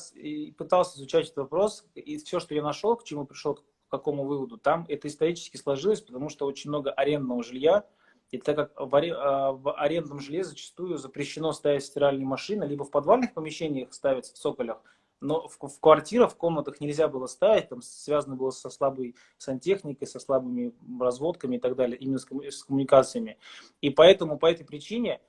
[0.56, 4.56] пытался изучать этот вопрос, и все, что я нашел, к чему пришел, к какому выводу,
[4.56, 7.84] там это исторически сложилось, потому что очень много арендного жилья,
[8.30, 12.90] и так как в, а, в арендном жилье зачастую запрещено ставить стиральные машины, либо в
[12.90, 14.82] подвальных помещениях ставятся в цоколях,
[15.22, 20.06] но в, в квартирах, в комнатах нельзя было ставить, там связано было со слабой сантехникой,
[20.08, 23.38] со слабыми разводками и так далее, именно с, с коммуникациями.
[23.80, 25.20] И поэтому по этой причине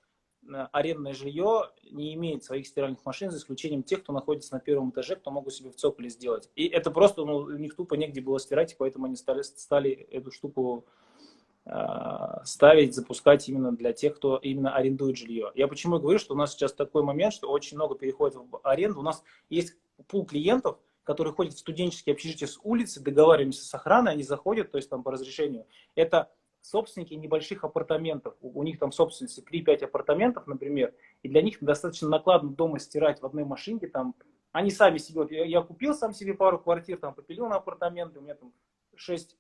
[0.42, 4.90] э, арендное жилье не имеет своих стиральных машин, за исключением тех, кто находится на первом
[4.90, 6.50] этаже, кто могут себе в цоколе сделать.
[6.56, 9.92] И это просто, ну, у них тупо негде было стирать, и поэтому они стали, стали
[9.92, 10.86] эту штуку
[12.44, 15.52] ставить, запускать именно для тех, кто именно арендует жилье.
[15.56, 19.00] Я почему говорю, что у нас сейчас такой момент, что очень много переходит в аренду.
[19.00, 24.14] У нас есть пул клиентов, которые ходят в студенческие общежития с улицы, договариваемся с охраной,
[24.14, 25.66] они заходят, то есть там по разрешению.
[25.96, 28.36] Это собственники небольших апартаментов.
[28.42, 33.22] У, у них там собственницы 3-5 апартаментов, например, и для них достаточно накладно дома стирать
[33.22, 33.88] в одной машинке.
[33.88, 34.16] Там,
[34.52, 38.22] они сами себе, я, я купил сам себе пару квартир, там попилил на апартаменты, у
[38.22, 38.54] меня там
[38.96, 39.38] 6,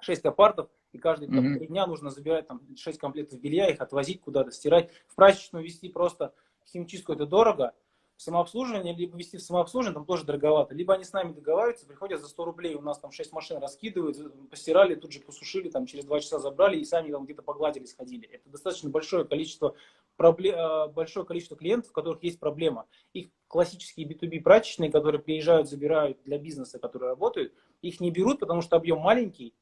[0.00, 1.66] 6 апартов, и каждые там, mm-hmm.
[1.66, 4.90] дня нужно забирать там 6 комплектов белья, их отвозить куда-то, стирать.
[5.06, 6.32] В прачечную вести просто
[6.66, 7.74] химчистку это дорого,
[8.16, 10.74] самообслуживание, либо вести в самообслуживание, там тоже дороговато.
[10.74, 14.16] Либо они с нами договариваются, приходят за 100 рублей, у нас там 6 машин раскидывают,
[14.48, 18.26] постирали, тут же посушили, там через 2 часа забрали и сами там где-то погладили, сходили.
[18.28, 19.74] Это достаточно большое количество,
[20.16, 22.86] проблем, э, большое количество клиентов, у которых есть проблема.
[23.12, 28.62] Их классические B2B прачечные, которые приезжают, забирают для бизнеса, которые работают, их не берут, потому
[28.62, 29.54] что объем маленький,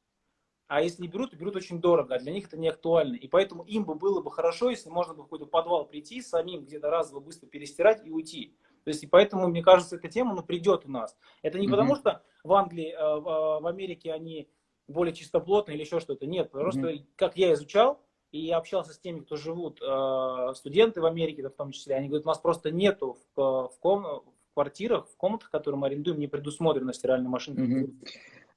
[0.67, 3.15] а если берут, то берут очень дорого, а для них это не актуально.
[3.15, 6.65] И поэтому им бы было бы хорошо, если можно бы в какой-то подвал прийти, самим
[6.65, 8.55] где-то разово быстро перестирать и уйти.
[8.83, 11.17] То есть, и поэтому, мне кажется, эта тема ну, придет у нас.
[11.41, 11.71] Это не mm-hmm.
[11.71, 14.47] потому, что в Англии, э, в, в Америке они
[14.87, 16.25] более чистоплотные или еще что-то.
[16.25, 17.05] Нет, просто mm-hmm.
[17.15, 18.01] как я изучал,
[18.31, 21.95] и я общался с теми, кто живут, э, студенты в Америке да, в том числе,
[21.95, 25.87] они говорят, у нас просто нету в, в, ком, в квартирах, в комнатах, которые мы
[25.87, 27.61] арендуем, не предусмотрена стиральная машинка.
[27.61, 28.07] Mm-hmm.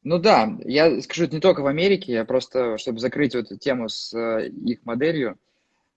[0.09, 3.59] Ну да, я скажу, это не только в Америке, я просто, чтобы закрыть вот эту
[3.59, 5.37] тему с э, их моделью,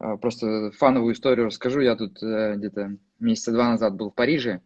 [0.01, 1.79] э, просто фановую историю расскажу.
[1.79, 4.59] Я тут э, где-то месяца два назад был в Париже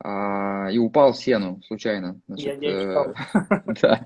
[0.00, 2.20] а, и упал в сену случайно.
[2.26, 3.14] Значит, я,
[3.80, 4.04] да.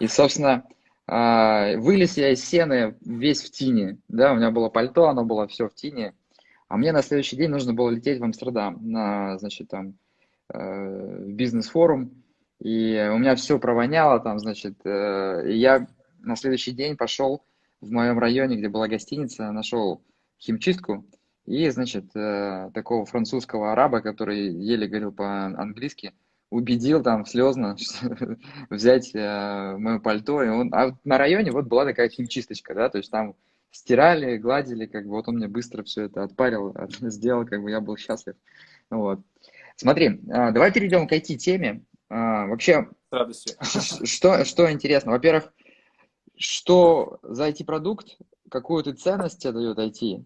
[0.00, 0.64] И, собственно,
[1.06, 3.96] а, вылез я из сены весь в тине.
[4.08, 6.12] Да, у меня было пальто, оно было все в тине.
[6.68, 9.94] А мне на следующий день нужно было лететь в Амстердам на, значит, там,
[10.52, 12.10] бизнес-форум.
[12.60, 15.86] И у меня все провоняло там, значит, э, и я
[16.20, 17.44] на следующий день пошел
[17.80, 20.02] в моем районе, где была гостиница, нашел
[20.40, 21.04] химчистку,
[21.44, 26.12] и, значит, э, такого французского араба, который еле говорил по-английски,
[26.50, 27.76] убедил там слезно
[28.70, 30.42] взять э, мое пальто.
[30.42, 30.74] И он...
[30.74, 33.36] А на районе вот была такая химчисточка, да, то есть там
[33.70, 37.80] стирали, гладили, как бы вот он мне быстро все это отпарил, сделал, как бы я
[37.80, 38.34] был счастлив.
[38.90, 39.20] Вот.
[39.76, 41.82] Смотри, давай перейдем к IT-теме.
[42.08, 42.88] А, вообще,
[44.04, 45.12] что, что интересно?
[45.12, 45.52] Во-первых,
[46.36, 48.18] что за IT-продукт,
[48.50, 50.24] какую ты ценность тебе дает IT,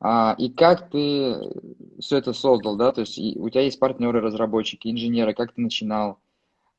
[0.00, 1.36] а, и как ты
[1.98, 6.18] все это создал, да, то есть у тебя есть партнеры, разработчики, инженеры, как ты начинал,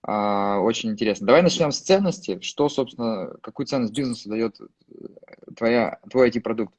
[0.03, 1.25] а, очень интересно.
[1.25, 4.59] Давай начнем с ценности, что, собственно, какую ценность бизнесу дает
[5.57, 6.75] твоя, твой IT-продукт?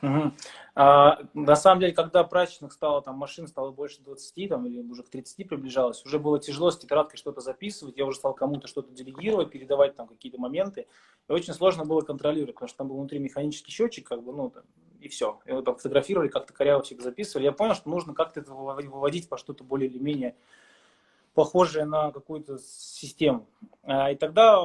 [0.00, 0.32] Угу.
[0.76, 5.02] А, на самом деле, когда прачечных стало, там, машин стало больше 20, там, или уже
[5.02, 8.92] к 30 приближалось, уже было тяжело с тетрадкой что-то записывать, я уже стал кому-то что-то
[8.92, 10.86] делегировать, передавать там какие-то моменты,
[11.28, 14.50] и очень сложно было контролировать, потому что там был внутри механический счетчик, как бы, ну,
[14.50, 14.62] там,
[15.00, 15.40] и все.
[15.46, 17.44] И вот там фотографировали, как-то коряво всех записывали.
[17.44, 20.34] Я понял, что нужно как-то это выводить по что-то более или менее
[21.38, 23.46] похожее на какую-то систему.
[23.84, 24.60] А, и тогда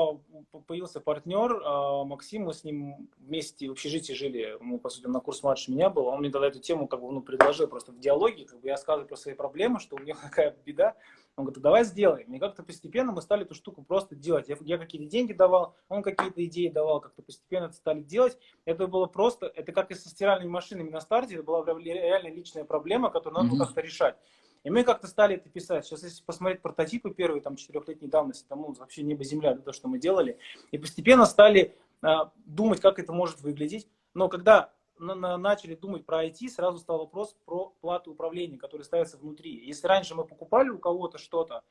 [0.66, 5.20] появился партнер а, Максим, мы с ним вместе в общежитии жили, мы, по сути, на
[5.20, 8.00] курс младше меня был, он мне тогда эту тему как бы ну, предложил просто в
[8.00, 10.96] диалоге, как бы я сказал про свои проблемы, что у меня какая беда,
[11.36, 12.34] он говорит, давай сделаем.
[12.34, 14.50] И как-то постепенно мы стали эту штуку просто делать.
[14.50, 18.38] Я, я какие-то деньги давал, он какие-то идеи давал, как-то постепенно это стали делать.
[18.66, 22.66] Это было просто, это как и со стиральными машинами на старте, это была реально личная
[22.66, 23.66] проблема, которую надо mm-hmm.
[23.66, 24.18] как-то решать.
[24.64, 25.86] И мы как-то стали это писать.
[25.86, 30.00] Сейчас, если посмотреть прототипы первые, там, четырехлетней давности, там, ну, вообще небо-земля, то, что мы
[30.00, 30.38] делали.
[30.72, 33.88] И постепенно стали а, думать, как это может выглядеть.
[34.14, 38.86] Но когда на, на, начали думать про IT, сразу стал вопрос про плату управления, которая
[38.86, 39.66] ставится внутри.
[39.66, 41.64] Если раньше мы покупали у кого-то что-то,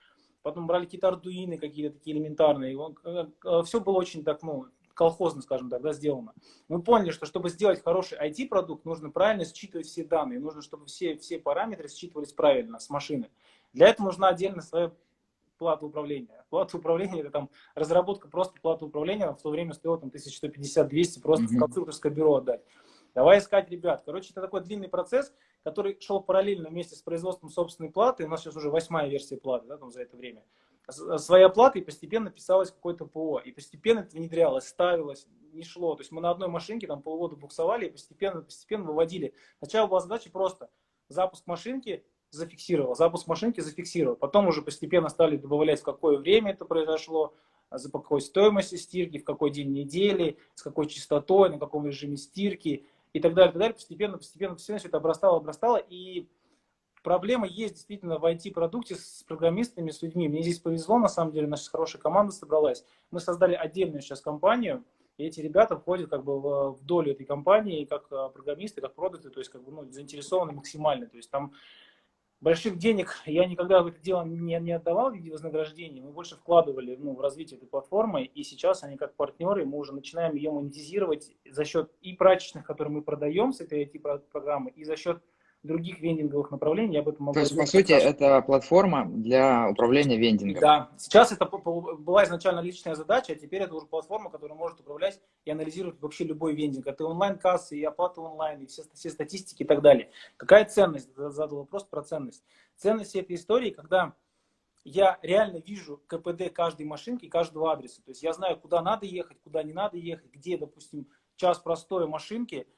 [0.43, 5.43] потом брали какие-то ардуины, какие-то такие элементарные, э, э, все было очень так, ну, колхозно,
[5.43, 6.35] скажем так, да, сделано.
[6.69, 11.17] Мы поняли, что чтобы сделать хороший IT-продукт, нужно правильно считывать все данные, нужно, чтобы все,
[11.17, 13.31] все параметры считывались правильно с машины.
[13.73, 14.93] Для этого нужна отдельно своя
[15.59, 16.45] плата управления.
[16.51, 21.45] Плата управления это там разработка просто платы управления в то время стоила там 1150-200 просто
[21.45, 21.49] mm-hmm.
[21.49, 22.63] в конструкторское бюро отдать.
[23.15, 24.03] Давай искать ребят.
[24.05, 25.33] Короче, это такой длинный процесс,
[25.65, 28.25] который шел параллельно вместе с производством собственной платы.
[28.25, 30.43] У нас сейчас уже восьмая версия платы да, там за это время
[30.89, 33.39] своей оплаты и постепенно писалось какое-то ПО.
[33.39, 35.95] И постепенно это внедрялось, ставилось, не шло.
[35.95, 39.35] То есть мы на одной машинке там полгода буксовали и постепенно, постепенно выводили.
[39.59, 40.71] Сначала была задача просто
[41.09, 44.17] запуск машинки зафиксировал, запуск машинки зафиксировал.
[44.17, 47.35] Потом уже постепенно стали добавлять, в какое время это произошло,
[47.71, 52.87] за какой стоимости стирки, в какой день недели, с какой частотой, на каком режиме стирки
[53.13, 53.75] и так далее, так далее.
[53.75, 55.77] Постепенно, постепенно, постепенно все это обрастало, обрастало.
[55.77, 56.29] И
[57.03, 60.29] проблема есть действительно в IT-продукте с программистами, с людьми.
[60.29, 62.85] Мне здесь повезло, на самом деле, наша хорошая команда собралась.
[63.11, 64.85] Мы создали отдельную сейчас компанию,
[65.19, 69.31] и эти ребята входят как бы в, долю этой компании, как э, программисты, как продукты,
[69.31, 71.07] то есть как бы ну, заинтересованы максимально.
[71.07, 71.53] То есть там
[72.41, 76.01] больших денег я никогда в это дело не, не отдавал в виде вознаграждения.
[76.01, 79.93] Мы больше вкладывали ну, в развитие этой платформы, и сейчас они как партнеры, мы уже
[79.93, 84.97] начинаем ее монетизировать за счет и прачечных, которые мы продаем с этой IT-программы, и за
[84.97, 85.23] счет
[85.63, 86.95] других вендинговых направлений.
[86.95, 90.61] Я об этом могу То есть, по сути, это платформа для управления вендингом.
[90.61, 90.91] Да.
[90.99, 95.51] Сейчас это была изначально личная задача, а теперь это уже платформа, которая может управлять и
[95.51, 96.87] анализировать вообще любой вендинг.
[96.87, 100.11] Это онлайн-кассы, и оплата онлайн, и все, все статистики и так далее.
[100.37, 101.15] Какая ценность?
[101.15, 102.45] Задал вопрос про ценность.
[102.77, 104.15] Ценность этой истории, когда
[104.85, 108.03] я реально вижу КПД каждой машинки, каждого адреса.
[108.03, 112.09] То есть я знаю, куда надо ехать, куда не надо ехать, где, допустим, час простой
[112.09, 112.67] машинки–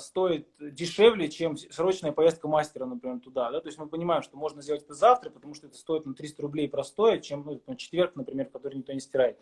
[0.00, 3.50] стоит дешевле, чем срочная поездка мастера, например, туда.
[3.50, 3.60] Да?
[3.60, 6.40] То есть мы понимаем, что можно сделать это завтра, потому что это стоит на 300
[6.40, 9.38] рублей простое, чем ну, четверг, например, который никто не стирает.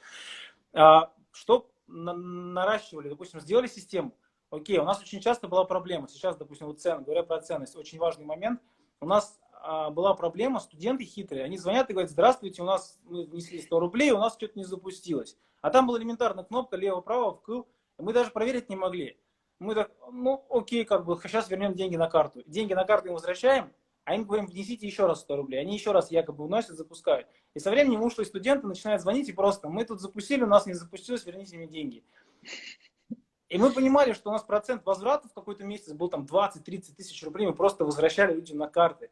[0.73, 3.09] А, что на наращивали?
[3.09, 4.17] Допустим, сделали систему.
[4.51, 6.09] Окей, у нас очень часто была проблема.
[6.09, 8.61] Сейчас, допустим, вот цены, говоря про ценность, очень важный момент.
[9.01, 13.27] У нас а, была проблема, студенты хитрые, они звонят и говорят, здравствуйте, у нас мы
[13.27, 15.39] внесли 100 рублей, у нас что-то не запустилось.
[15.61, 17.63] А там была элементарная кнопка лево-право, вкл,
[17.99, 19.19] мы даже проверить не могли.
[19.64, 22.42] Мы так, ну окей, как бы сейчас вернем деньги на карту.
[22.46, 23.72] Деньги на карту им возвращаем,
[24.05, 25.61] а им говорим, внесите еще раз 100 рублей.
[25.61, 27.27] Они еще раз якобы вносят, запускают.
[27.55, 30.74] И со временем ушлые студенты начинают звонить и просто, мы тут запустили, у нас не
[30.74, 32.05] запустилось, верните мне деньги.
[33.48, 37.22] И мы понимали, что у нас процент возврата в какой-то месяц был там 20-30 тысяч
[37.22, 39.11] рублей, мы просто возвращали людям на карты.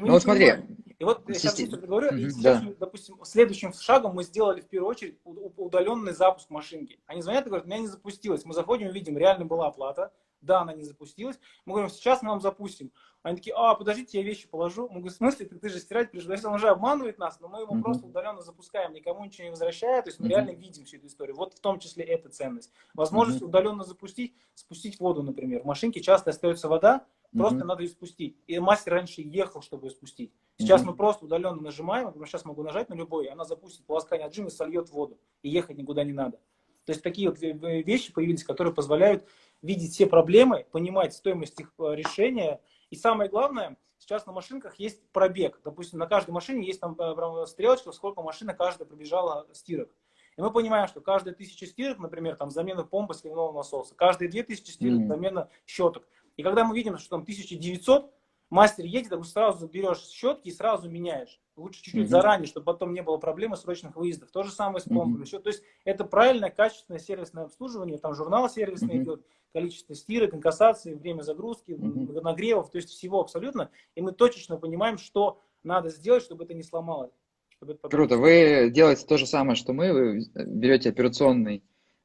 [0.00, 0.52] Ну вот смотри.
[0.98, 2.72] И вот я сейчас быстро говорю, mm-hmm, и сейчас, да.
[2.78, 7.00] допустим, следующим шагом мы сделали в первую очередь удаленный запуск машинки.
[7.06, 8.44] Они звонят и говорят, у меня не запустилось.
[8.44, 10.12] Мы заходим, видим, реально была оплата.
[10.40, 11.38] Да, она не запустилась.
[11.64, 12.92] Мы говорим, сейчас мы вам запустим.
[13.22, 14.82] Они такие, а, подождите, я вещи положу.
[14.82, 16.26] Мы говорим, в смысле, ты, ты же стирать пришел.
[16.26, 17.80] То есть он уже обманывает нас, но мы его mm-hmm.
[17.80, 20.02] просто удаленно запускаем, никому ничего не возвращая.
[20.02, 20.30] То есть мы mm-hmm.
[20.30, 21.34] реально видим всю эту историю.
[21.34, 22.70] Вот в том числе эта ценность.
[22.92, 23.46] Возможность mm-hmm.
[23.46, 25.62] удаленно запустить, спустить воду, например.
[25.62, 27.64] В машинке часто остается вода, Просто mm-hmm.
[27.64, 28.38] надо ее спустить.
[28.46, 30.32] И мастер раньше ехал, чтобы ее спустить.
[30.56, 30.86] Сейчас mm-hmm.
[30.86, 34.50] мы просто удаленно нажимаем, например, сейчас могу нажать на любой, она запустит полоскание отжима и
[34.50, 35.18] сольет воду.
[35.42, 36.38] И ехать никуда не надо.
[36.84, 39.26] То есть такие вот вещи появились, которые позволяют
[39.62, 42.60] видеть все проблемы, понимать стоимость их э, решения.
[42.90, 45.60] И самое главное, сейчас на машинках есть пробег.
[45.64, 49.90] Допустим, на каждой машине есть там э, стрелочка, сколько машина каждая пробежала стирок.
[50.36, 54.42] И мы понимаем, что каждая тысяча стирок, например, там замена помпы сливного насоса, каждые две
[54.42, 55.08] тысячи стирок mm-hmm.
[55.08, 56.06] замена щеток.
[56.36, 58.12] И когда мы видим, что там 1900,
[58.50, 61.40] мастер едет, ты сразу берешь щетки и сразу меняешь.
[61.56, 62.08] Лучше чуть-чуть mm-hmm.
[62.08, 64.30] заранее, чтобы потом не было проблемы срочных выездов.
[64.32, 65.24] То же самое с помпами.
[65.24, 65.42] Mm-hmm.
[65.42, 67.98] То есть это правильное, качественное сервисное обслуживание.
[67.98, 69.02] Там журнал сервисный mm-hmm.
[69.02, 72.20] идет, количество стирок, инкассации, время загрузки, mm-hmm.
[72.22, 73.70] нагревов, то есть всего абсолютно.
[73.94, 77.12] И мы точечно понимаем, что надо сделать, чтобы это не сломалось.
[77.60, 78.18] Это Круто.
[78.18, 79.92] Вы делаете то же самое, что мы.
[79.92, 81.62] Вы берете операционный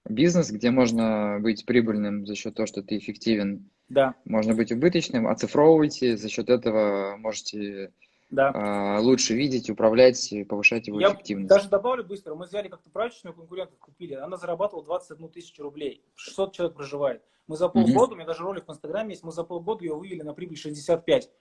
[0.09, 4.13] бизнес, где можно быть прибыльным за счет того, что ты эффективен да.
[4.25, 7.91] Можно быть убыточным, оцифровывайте, за счет этого можете
[8.29, 8.51] да.
[8.53, 11.49] а, лучше видеть, управлять, повышать его Я эффективность.
[11.49, 16.53] даже добавлю быстро, мы взяли как-то прачечную конкурентов, купили, она зарабатывала 21 тысячу рублей, 600
[16.53, 17.23] человек проживает.
[17.47, 18.13] Мы за полгода, mm-hmm.
[18.13, 21.31] у меня даже ролик в Инстаграме есть, мы за полгода ее вывели на прибыль 65.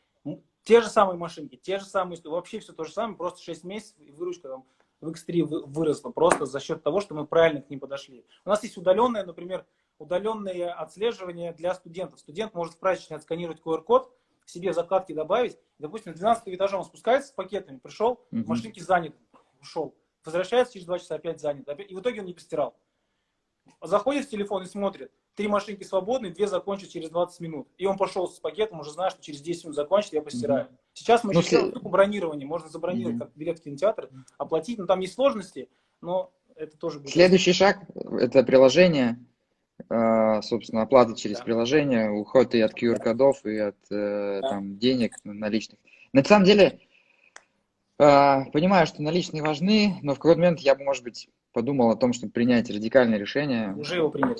[0.65, 3.97] Те же самые машинки, те же самые, вообще все то же самое, просто 6 месяцев
[4.01, 4.65] и выручка там
[5.01, 8.25] в X3 выросла просто за счет того, что мы правильно к ним подошли.
[8.45, 9.67] У нас есть удаленная, например,
[9.99, 12.21] удаленное отслеживание для студентов.
[12.21, 14.13] Студент может в прачечной отсканировать QR-код,
[14.45, 15.59] себе закладки добавить.
[15.79, 18.45] Допустим, 12 этажа он спускается с пакетами, пришел, mm-hmm.
[18.47, 19.15] машинки занят,
[19.61, 19.95] ушел.
[20.25, 21.69] Возвращается через 2 часа, опять занят.
[21.69, 22.77] И в итоге он не постирал.
[23.83, 25.13] Заходит в телефон и смотрит.
[25.39, 27.69] Три машинки свободны, две закончат через 20 минут.
[27.79, 30.65] И он пошел с пакетом, уже знает, что через 10 минут закончит, я постираю.
[30.65, 30.77] Mm-hmm.
[30.95, 32.45] Сейчас мы ну, еще делаем бронирование.
[32.45, 33.21] Можно забронировать mm-hmm.
[33.21, 34.79] как билет в кинотеатр, оплатить.
[34.79, 35.69] Но там есть сложности,
[36.01, 37.13] но это тоже будет.
[37.13, 39.25] Следующий шаг– это приложение
[39.89, 41.45] а, собственно, оплата через да.
[41.45, 44.49] приложение, уход и от QR-кодов, и от э, да.
[44.49, 45.79] там, денег наличных.
[46.13, 46.81] На самом деле,
[47.97, 51.97] а, понимаю, что наличные важны, но в какой-то момент я бы, может быть, подумал о
[51.97, 53.73] том, чтобы принять радикальное решение.
[53.77, 54.35] Уже его приняли.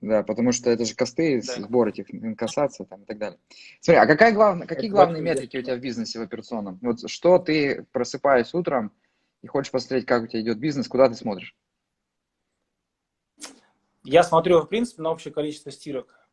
[0.00, 1.54] Да, потому что это же косты, да.
[1.54, 3.38] сбор этих инкассаций там, и так далее.
[3.80, 6.78] Смотри, а какая главная, какие это главные метрики у тебя в бизнесе в операционном?
[6.82, 8.92] Вот что ты, просыпаясь утром
[9.42, 11.54] и хочешь посмотреть, как у тебя идет бизнес, куда ты смотришь?
[14.04, 16.28] Я смотрю, в принципе, на общее количество стирок.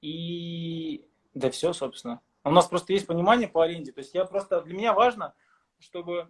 [0.00, 2.20] И да все, собственно.
[2.42, 3.92] У нас просто есть понимание по аренде.
[3.92, 5.34] То есть я просто, для меня важно,
[5.78, 6.28] чтобы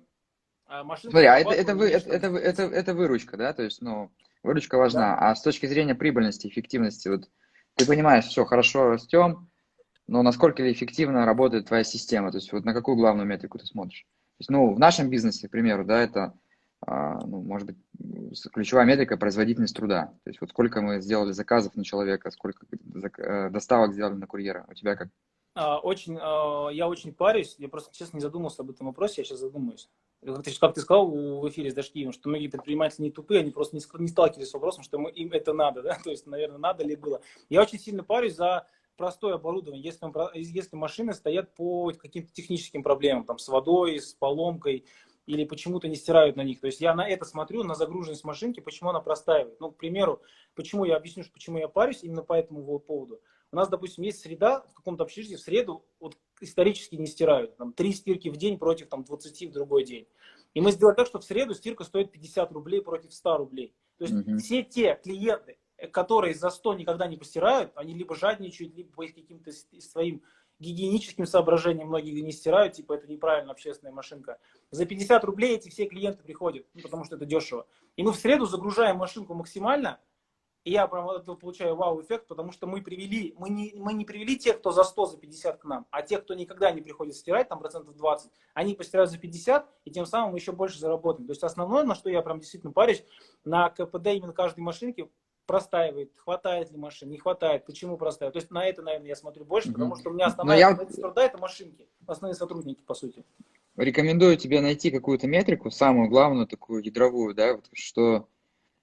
[0.66, 1.10] а, машина...
[1.12, 3.52] Смотри, а это, это, вы, это, это, это, это выручка, да?
[3.52, 4.10] То есть, ну,
[4.42, 5.16] выручка важна.
[5.16, 5.30] Да.
[5.30, 7.28] А с точки зрения прибыльности, эффективности, вот
[7.76, 9.48] ты понимаешь, все, хорошо растем,
[10.06, 12.30] но насколько ли эффективно работает твоя система?
[12.30, 14.02] То есть вот на какую главную метрику ты смотришь?
[14.02, 16.34] То есть, ну, в нашем бизнесе, к примеру, да, это
[16.86, 17.76] а, ну, может быть,
[18.52, 20.06] ключевая метрика– производительность труда.
[20.24, 22.66] То есть вот сколько мы сделали заказов на человека, сколько
[23.18, 24.64] э, доставок сделали на курьера.
[24.68, 25.08] У тебя как?
[25.60, 29.24] А, очень, а, я очень парюсь, я просто, честно, не задумался об этом вопросе, я
[29.26, 29.90] сейчас задумаюсь.
[30.58, 33.82] Как ты сказал в эфире с Дашкиевым, что многие предприниматели не тупые, они просто не,
[33.98, 37.20] не сталкивались с вопросом, что им это надо, да, то есть, наверное, надо ли было.
[37.50, 40.08] Я очень сильно парюсь за простое оборудование, если,
[40.38, 44.86] если машины стоят по каким-то техническим проблемам, там, с водой, с поломкой,
[45.26, 46.60] или почему-то не стирают на них.
[46.60, 49.60] То есть я на это смотрю, на загруженность машинки, почему она простаивает.
[49.60, 50.22] Ну, к примеру,
[50.54, 53.20] почему я объясню, почему я парюсь именно по этому поводу.
[53.52, 57.56] У нас, допустим, есть среда в каком-то общежитии, в среду вот, исторически не стирают.
[57.56, 60.06] Там, три стирки в день против там, 20 в другой день.
[60.54, 63.74] И мы сделали так, что в среду стирка стоит 50 рублей против 100 рублей.
[63.98, 64.38] То есть mm-hmm.
[64.38, 65.58] все те клиенты,
[65.92, 70.22] которые за 100 никогда не постирают, они либо жадничают, либо по каким-то своим
[70.60, 74.38] гигиеническим соображениям многие не стирают, типа это неправильно общественная машинка.
[74.70, 77.66] За 50 рублей эти все клиенты приходят, ну, потому что это дешево.
[77.96, 79.98] И мы в среду загружаем машинку максимально,
[80.64, 84.04] и я прям от этого получаю вау-эффект, потому что мы привели, мы не, мы не
[84.04, 87.14] привели тех, кто за 100, за 50 к нам, а тех, кто никогда не приходит
[87.14, 91.26] стирать, там процентов 20, они постирают за 50, и тем самым мы еще больше заработаем.
[91.26, 93.04] То есть основное, на что я прям действительно парюсь,
[93.44, 95.08] на КПД именно каждой машинки
[95.46, 98.34] простаивает, хватает ли машин, не хватает, почему простаивает.
[98.34, 100.76] То есть на это, наверное, я смотрю больше, потому что у меня основная я...
[100.76, 103.24] труда это машинки, основные сотрудники, по сути.
[103.76, 108.28] Рекомендую тебе найти какую-то метрику, самую главную, такую ядровую, да, вот, что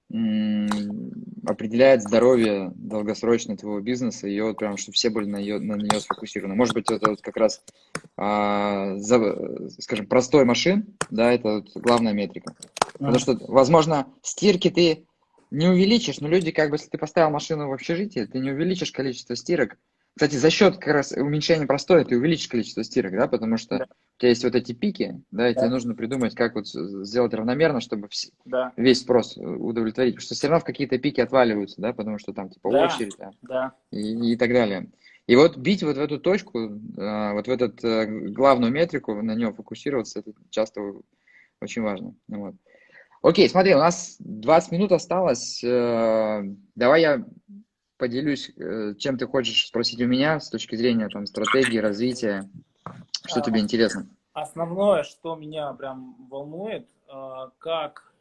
[0.09, 5.99] определяет здоровье долгосрочно твоего бизнеса, и вот прям, чтобы все были на, ее, на нее
[5.99, 6.55] сфокусированы.
[6.55, 7.61] Может быть, это вот как раз,
[8.15, 12.55] а, за, скажем, простой машин, да, это вот главная метрика.
[12.93, 15.05] Потому что, возможно, стирки ты
[15.51, 18.91] не увеличишь, но люди, как бы, если ты поставил машину в общежитие, ты не увеличишь
[18.91, 19.77] количество стирок.
[20.17, 23.85] Кстати, за счет как раз уменьшения простое ты увеличишь количество стирок, да, потому что да.
[23.85, 25.61] у тебя есть вот эти пики, да, и да.
[25.61, 28.31] тебе нужно придумать, как вот сделать равномерно, чтобы вс...
[28.43, 28.73] да.
[28.77, 30.15] весь спрос удовлетворить.
[30.15, 32.85] Потому что все равно в какие-то пики отваливаются, да, потому что там типа да.
[32.85, 33.73] очередь да, да.
[33.91, 34.89] И, и так далее.
[35.27, 39.35] И вот бить вот в эту точку, а, вот в эту э, главную метрику, на
[39.35, 40.81] нее фокусироваться, это часто
[41.61, 42.15] очень важно.
[42.27, 42.55] Вот.
[43.21, 45.63] Окей, смотри, у нас 20 минут осталось.
[45.63, 46.41] Э,
[46.73, 47.25] давай я
[47.97, 52.49] поделюсь, э, чем ты хочешь спросить у меня с точки зрения там, стратегии, развития.
[53.25, 54.07] Что тебе интересно?
[54.33, 58.13] Основное, что меня прям волнует, э, как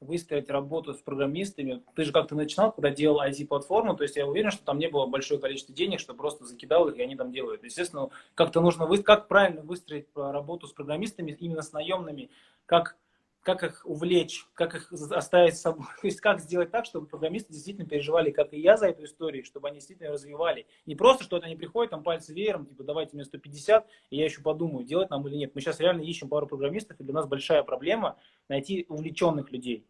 [0.00, 1.82] выстроить работу с программистами.
[1.94, 5.06] Ты же как-то начинал, когда делал IT-платформу, то есть я уверен, что там не было
[5.06, 7.64] большое количество денег, что просто закидал их, и они там делают.
[7.64, 9.02] Естественно, как-то нужно, вы...
[9.02, 12.30] как правильно выстроить работу с программистами, именно с наемными,
[12.66, 12.96] как
[13.44, 15.86] как их увлечь, как их оставить с собой.
[16.00, 19.44] То есть как сделать так, чтобы программисты действительно переживали, как и я за эту историю,
[19.44, 20.66] чтобы они действительно развивали.
[20.86, 24.40] Не просто что-то они приходят, там пальцы веером, типа давайте мне 150, и я еще
[24.40, 25.54] подумаю, делать нам или нет.
[25.54, 28.16] Мы сейчас реально ищем пару программистов, и для нас большая проблема
[28.48, 29.86] найти увлеченных людей.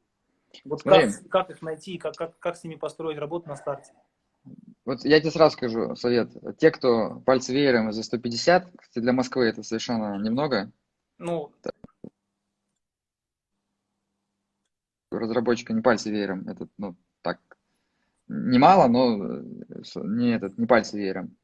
[0.64, 3.92] Вот как, как их найти, как, как, как с ними построить работу на старте?
[4.84, 6.30] Вот я тебе сразу скажу совет.
[6.58, 10.70] Те, кто пальцы веером за 150, кстати, для Москвы это совершенно немного.
[11.18, 11.52] Ну,
[15.18, 16.48] разработчика не пальцы веером.
[16.48, 17.40] Это, ну, так,
[18.28, 19.42] немало, но
[20.02, 21.36] не, этот, не пальцы веером.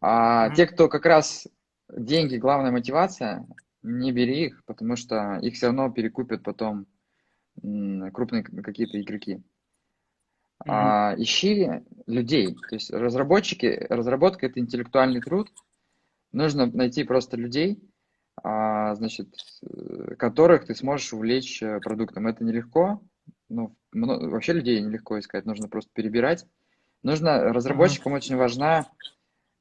[0.00, 0.54] А mm-hmm.
[0.54, 1.48] те, кто как раз
[1.88, 3.46] деньги, главная мотивация,
[3.82, 6.86] не бери их, потому что их все равно перекупят потом
[8.12, 9.34] крупные какие-то игроки.
[9.34, 9.42] Mm-hmm.
[10.66, 11.70] А, ищи
[12.06, 12.54] людей.
[12.54, 15.50] То есть разработчики, разработка это интеллектуальный труд.
[16.32, 17.78] Нужно найти просто людей,
[18.42, 19.28] значит,
[19.62, 22.26] э, которых ты сможешь увлечь э, продуктом.
[22.26, 23.00] Это нелегко,
[23.48, 26.46] ну, вообще людей нелегко искать, нужно просто перебирать.
[27.02, 28.16] Нужно, разработчикам mm-hmm.
[28.16, 28.86] очень важна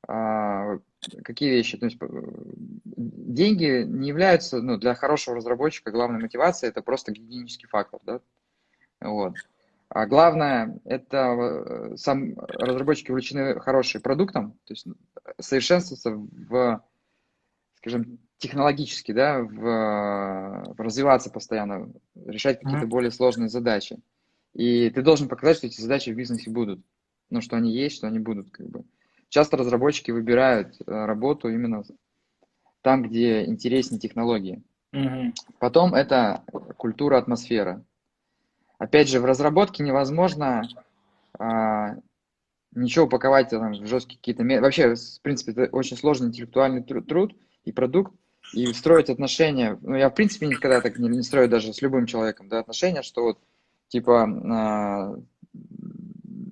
[0.08, 0.80] а,
[1.24, 2.08] какие вещи, то есть э,
[2.86, 8.22] деньги не являются, ну, для хорошего разработчика главной мотивацией, это просто гигиенический фактор, да,
[9.02, 9.36] вот.
[9.90, 14.88] А главное, это сам разработчики увлечены хорошим продуктом, то есть
[15.40, 16.84] совершенствоваться в,
[17.76, 21.92] скажем, технологически, да, в, в развиваться постоянно,
[22.26, 22.90] решать какие-то mm-hmm.
[22.90, 24.00] более сложные задачи.
[24.54, 26.82] И ты должен показать, что эти задачи в бизнесе будут.
[27.30, 28.84] Ну, что они есть, что они будут, как бы.
[29.30, 31.84] Часто разработчики выбирают э, работу именно
[32.82, 34.62] там, где интереснее технологии.
[34.92, 35.34] Mm-hmm.
[35.60, 36.44] Потом это
[36.78, 37.84] культура, атмосфера.
[38.78, 40.68] Опять же, в разработке невозможно
[41.40, 41.96] а,
[42.76, 44.44] ничего упаковать там, в жесткие какие-то...
[44.62, 48.14] Вообще, в принципе, это очень сложный интеллектуальный труд и продукт,
[48.54, 52.06] и строить отношения, ну, я, в принципе, никогда так не, не строю даже с любым
[52.06, 53.40] человеком, да, отношения, что вот,
[53.88, 55.18] типа,
[55.54, 55.60] э,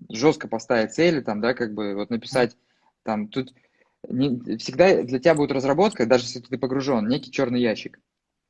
[0.09, 2.57] жестко поставить цели, там, да, как бы, вот написать,
[3.03, 3.53] там, тут
[4.09, 7.99] не, всегда для тебя будет разработка, даже если ты погружен, некий черный ящик.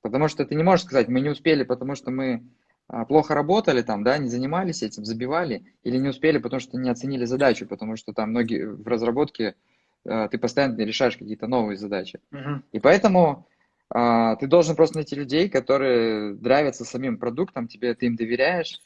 [0.01, 2.43] Потому что ты не можешь сказать, мы не успели, потому что мы
[2.87, 6.89] а, плохо работали там, да, не занимались этим, забивали, или не успели, потому что не
[6.89, 9.55] оценили задачу, потому что там многие в разработке
[10.03, 12.19] ты постоянно решаешь какие-то новые задачи.
[12.31, 12.63] Мгм.
[12.71, 13.47] И поэтому
[13.93, 18.79] а, ты должен просто найти людей, которые нравятся самим продуктом, тебе ты им доверяешь,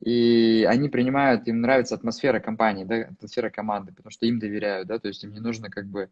[0.00, 4.98] и они принимают, им нравится атмосфера компании, да, атмосфера команды, потому что им доверяют, да,
[4.98, 6.10] то есть им не нужно как бы,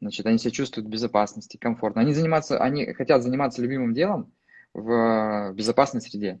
[0.00, 2.02] значит, они себя чувствуют в безопасности, комфортно.
[2.02, 4.32] Они заниматься, они хотят заниматься любимым делом
[4.72, 6.40] в безопасной среде.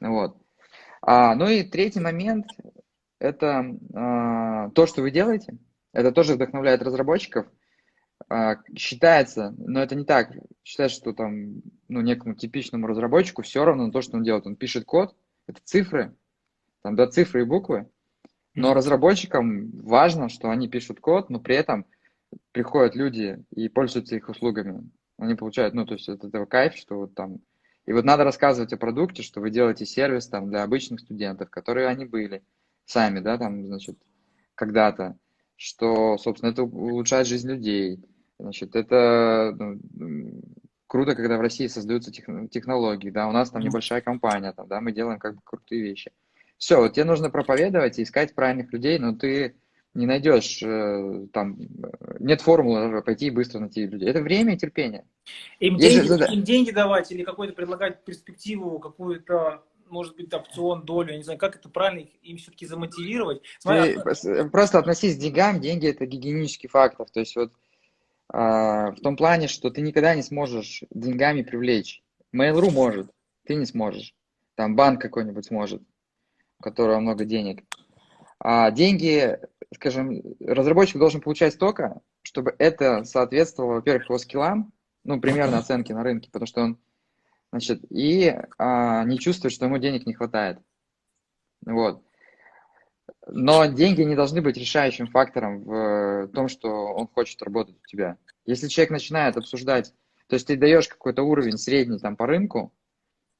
[0.00, 0.38] Вот.
[1.02, 2.46] А, ну и третий момент–
[3.18, 5.58] это а, то, что вы делаете.
[5.92, 7.46] Это тоже вдохновляет разработчиков.
[8.28, 10.32] А, считается, но это не так,
[10.64, 14.46] считается, что там, ну, некому типичному разработчику все равно то, что он делает.
[14.46, 15.14] Он пишет код,
[15.46, 16.14] это цифры,
[16.82, 17.88] там, да, цифры и буквы.
[18.54, 21.86] Но разработчикам важно, что они пишут код, но при этом
[22.52, 24.90] приходят люди и пользуются их услугами.
[25.16, 27.38] Они получают, ну, то есть это, это кайф, что вот там...
[27.86, 31.86] И вот надо рассказывать о продукте, что вы делаете сервис там для обычных студентов, которые
[31.86, 32.42] они были
[32.84, 33.96] сами, да, там, значит,
[34.54, 35.16] когда-то,
[35.58, 37.98] что, собственно, это улучшает жизнь людей.
[38.38, 40.40] Значит, это ну,
[40.86, 44.92] круто, когда в России создаются технологии, да, у нас там небольшая компания, там, да, мы
[44.92, 46.12] делаем как бы крутые вещи.
[46.58, 49.56] Все, вот тебе нужно проповедовать и искать правильных людей, но ты
[49.94, 51.58] не найдешь э, там,
[52.20, 54.08] нет формулы пойти и быстро найти людей.
[54.08, 55.04] Это время и терпение.
[55.58, 61.16] Им, деньги, им деньги давать или какой-то предлагать перспективу, какую-то может быть, опцион, долю, я
[61.16, 63.42] не знаю, как это правильно им все-таки замотивировать.
[63.58, 67.52] Смотри, Ты просто относись к деньгам, деньги это гигиенический фактор, то есть вот
[68.30, 72.02] а, в том плане, что ты никогда не сможешь деньгами привлечь.
[72.34, 73.10] Mail.ru может,
[73.46, 74.14] ты не сможешь.
[74.54, 75.82] Там банк какой-нибудь сможет,
[76.58, 77.64] у которого много денег.
[78.40, 79.38] А деньги,
[79.74, 84.72] скажем, разработчик должен получать столько, чтобы это соответствовало, во-первых, его скиллам,
[85.04, 86.78] ну, примерно оценки на рынке, потому что он,
[87.50, 90.58] значит, и а, не чувствует, что ему денег не хватает.
[91.64, 92.02] Вот.
[93.26, 98.16] Но деньги не должны быть решающим фактором в том, что он хочет работать у тебя.
[98.46, 99.92] Если человек начинает обсуждать,
[100.28, 102.72] то есть ты даешь какой-то уровень средний там по рынку,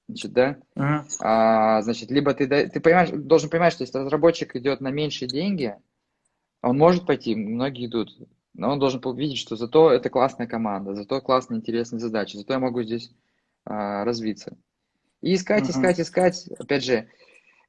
[0.08, 1.04] значит, да, uh-huh.
[1.20, 5.76] а, значит, либо ты, ты понимаешь, должен понимать, что если разработчик идет на меньшие деньги,
[6.62, 8.10] он может пойти, многие идут,
[8.54, 12.58] но он должен видеть, что зато это классная команда, зато классные интересные задачи, зато я
[12.58, 13.12] могу здесь
[13.68, 14.56] а, развиться.
[15.20, 15.70] И искать, uh-huh.
[15.70, 17.10] искать, искать, опять же,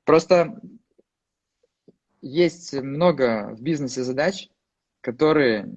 [0.06, 0.62] просто
[2.22, 4.50] есть много в бизнесе задач,
[5.02, 5.76] которые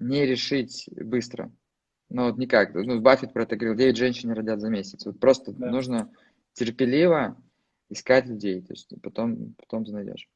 [0.00, 1.52] не решить быстро.
[2.08, 2.74] Ну, вот никак.
[2.74, 5.06] Ну, Баффет про это говорил, 9 женщин родят за месяц.
[5.06, 5.70] Вот просто да.
[5.70, 6.10] нужно
[6.54, 7.40] терпеливо
[7.90, 10.28] искать людей, то есть потом, потом ты найдешь.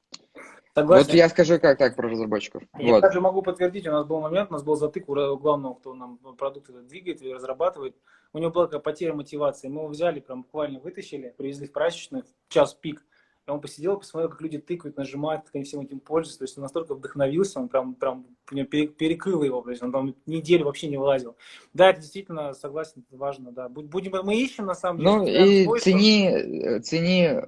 [0.75, 1.07] Согласен.
[1.07, 2.65] Вот я скажу как так про разработчиков.
[2.79, 3.01] Я вот.
[3.01, 6.19] также могу подтвердить, у нас был момент, у нас был затык у главного, кто нам
[6.37, 7.97] продукт двигает и разрабатывает.
[8.33, 9.69] У него была такая потеря мотивации.
[9.69, 13.05] Мы его взяли, прям буквально вытащили, привезли в прачечную, в час пик,
[13.47, 16.39] и он посидел, посмотрел, как люди тыкают, нажимают, как они всем этим пользуются.
[16.39, 20.65] То есть он настолько вдохновился, он прям, прям перекрыл его, то есть он там неделю
[20.65, 21.37] вообще не вылазил.
[21.73, 23.69] Да, это действительно, согласен, это важно, да.
[23.69, 25.11] Будем, мы ищем, на самом деле.
[25.11, 27.43] Ну и цени, цени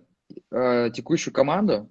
[0.50, 1.88] э, текущую команду,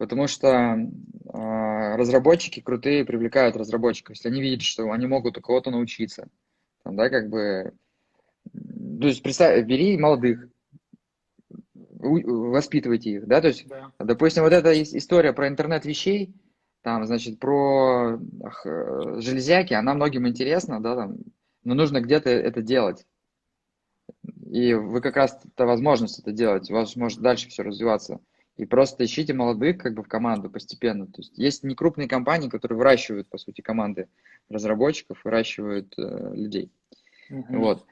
[0.00, 4.16] потому что э, разработчики крутые привлекают разработчиков.
[4.16, 6.28] Если они видят, что они могут у кого-то научиться,
[6.82, 7.74] там, да, как бы...
[8.54, 10.48] То есть представь, бери молодых,
[11.98, 13.92] воспитывайте их, да, то есть, да.
[13.98, 16.34] допустим, вот эта история про интернет вещей,
[16.80, 18.14] там, значит, про
[18.64, 21.18] э, железяки, она многим интересна, да, там,
[21.62, 23.06] но нужно где-то это делать.
[24.50, 28.18] И вы как раз это возможность это делать, у вас может дальше все развиваться.
[28.60, 31.06] И просто ищите молодых как бы в команду постепенно.
[31.06, 34.06] То есть есть некрупные компании, которые выращивают, по сути, команды
[34.50, 36.70] разработчиков, выращивают э, людей.
[37.30, 37.58] Угу.
[37.58, 37.86] Вот.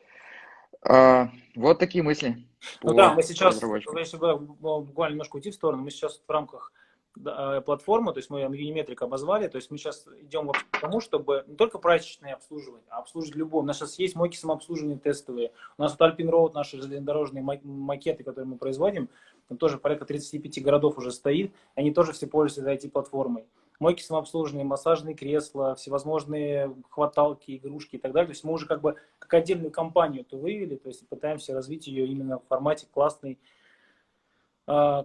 [0.83, 2.47] А, вот такие мысли.
[2.83, 6.71] Ну да, мы сейчас, если буквально немножко уйти в сторону, мы сейчас в рамках
[7.17, 11.45] э, платформы, то есть мы Unimetric обозвали, то есть мы сейчас идем к тому, чтобы
[11.47, 13.63] не только прачечные обслуживать, а обслуживать любого.
[13.63, 15.51] У нас сейчас есть мойки самообслуживания тестовые.
[15.79, 19.09] У нас вот Alpine Road, наши железнодорожные макеты, которые мы производим,
[19.49, 23.47] там тоже порядка 35 городов уже стоит, они тоже все пользуются IT-платформой
[23.81, 28.27] мойки самообслуживания, массажные кресла, всевозможные хваталки, игрушки и так далее.
[28.27, 31.87] То есть мы уже как бы как отдельную компанию это вывели, то есть пытаемся развить
[31.87, 33.39] ее именно в формате классной,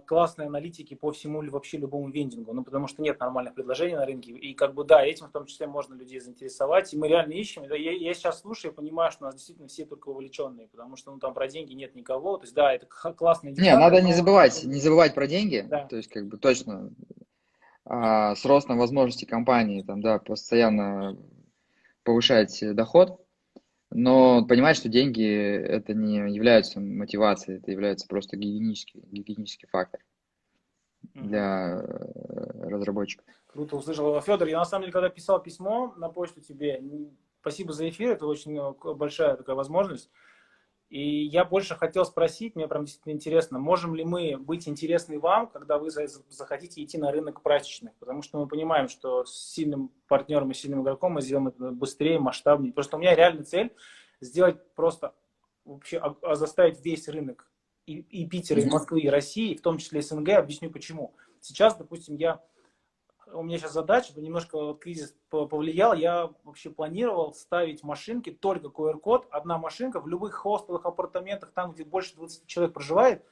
[0.06, 4.32] классной аналитики по всему вообще любому вендингу, ну, потому что нет нормальных предложений на рынке,
[4.32, 7.62] и как бы, да, этим в том числе можно людей заинтересовать, и мы реально ищем,
[7.64, 11.12] я, я сейчас слушаю и понимаю, что у нас действительно все только вовлеченные, потому что,
[11.12, 14.08] ну, там про деньги нет никого, то есть, да, это классный Не, надо но...
[14.08, 15.86] не забывать, не забывать про деньги, да.
[15.86, 16.92] то есть, как бы, точно,
[17.86, 21.16] а, с ростом возможностей компании, там, да, постоянно
[22.02, 23.23] повышать доход,
[23.94, 30.00] но понимать, что деньги это не являются мотивацией, это является просто гигиенический, гигиенический фактор
[31.14, 33.24] для разработчиков.
[33.46, 34.20] Круто услышал.
[34.20, 36.82] Федор, я на самом деле, когда писал письмо на почту тебе,
[37.40, 40.10] спасибо за эфир, это очень э, большая такая возможность.
[40.90, 45.48] И я больше хотел спросить, мне прям действительно интересно, можем ли мы быть интересны вам,
[45.48, 47.94] когда вы захотите идти на рынок прачечных?
[47.96, 52.20] Потому что мы понимаем, что с сильным партнером и сильным игроком мы сделаем это быстрее,
[52.20, 52.72] масштабнее.
[52.72, 53.72] Просто у меня реальная цель
[54.20, 55.14] сделать просто
[55.64, 57.50] вообще а, а заставить весь рынок
[57.86, 61.14] и, и Питера, и Москвы, и России, в том числе СНГ, объясню почему.
[61.40, 62.42] Сейчас, допустим, я
[63.32, 69.26] у меня сейчас задача, немножко вот кризис повлиял, я вообще планировал ставить машинки, только QR-код,
[69.30, 73.24] одна машинка в любых хостелах, апартаментах, там, где больше 20 человек проживает,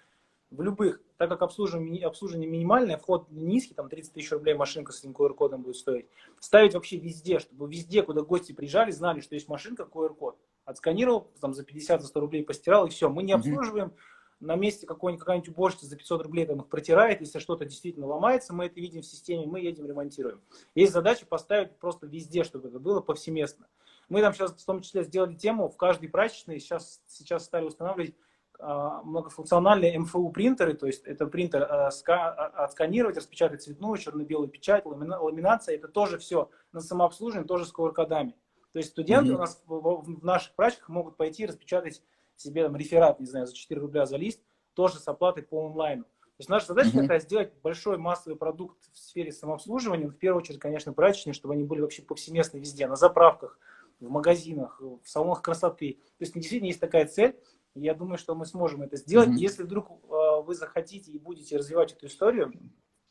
[0.51, 5.01] в любых, так как обслуживание, обслуживание минимальное, вход низкий, там 30 тысяч рублей машинка с
[5.01, 6.07] этим QR-кодом будет стоить,
[6.41, 10.39] ставить вообще везде, чтобы везде, куда гости приезжали, знали, что есть машинка, QR-код.
[10.65, 13.09] Отсканировал, там за 50-100 рублей постирал, и все.
[13.09, 14.12] Мы не обслуживаем, mm-hmm
[14.43, 18.53] на месте какой-нибудь, какая-нибудь уборщица за 500 рублей там их протирает, если что-то действительно ломается,
[18.53, 20.43] мы это видим в системе, мы едем ремонтируем.
[20.75, 23.67] Есть задача поставить просто везде, чтобы это было повсеместно.
[24.09, 28.15] Мы там сейчас в том числе сделали тему, в каждой прачечной сейчас, сейчас стали устанавливать
[28.59, 34.85] а, многофункциональные МФУ принтеры, то есть это принтер а, а, отсканировать, распечатать цветную, черно-белую печать,
[34.85, 38.35] ламинация, это тоже все на самообслуживание, тоже с QR-кодами.
[38.73, 39.37] То есть студенты mm-hmm.
[39.37, 42.03] у нас в, в наших прачках могут пойти распечатать
[42.43, 44.41] себе там, реферат, не знаю, за 4 рубля за лист,
[44.75, 46.05] тоже с оплатой по онлайну.
[46.05, 47.03] То есть наша задача mm-hmm.
[47.03, 51.65] такая сделать большой массовый продукт в сфере самообслуживания, в первую очередь, конечно, прачечные, чтобы они
[51.65, 53.59] были вообще повсеместно везде, на заправках,
[54.01, 55.99] в магазинах, в салонах красоты.
[56.19, 57.37] То есть действительно есть такая цель,
[57.75, 59.29] и я думаю, что мы сможем это сделать.
[59.29, 59.37] Mm-hmm.
[59.37, 62.53] Если вдруг э, вы захотите и будете развивать эту историю,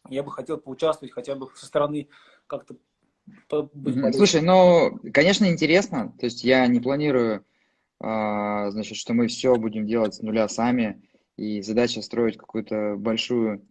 [0.10, 2.10] я бы хотел поучаствовать хотя бы со стороны
[2.48, 2.76] как-то.
[4.14, 6.14] Слушай, ну, конечно, интересно.
[6.20, 7.46] То есть я не планирую
[8.02, 11.02] значит, что мы все будем делать с нуля сами,
[11.38, 13.66] и задача строить какую-то большую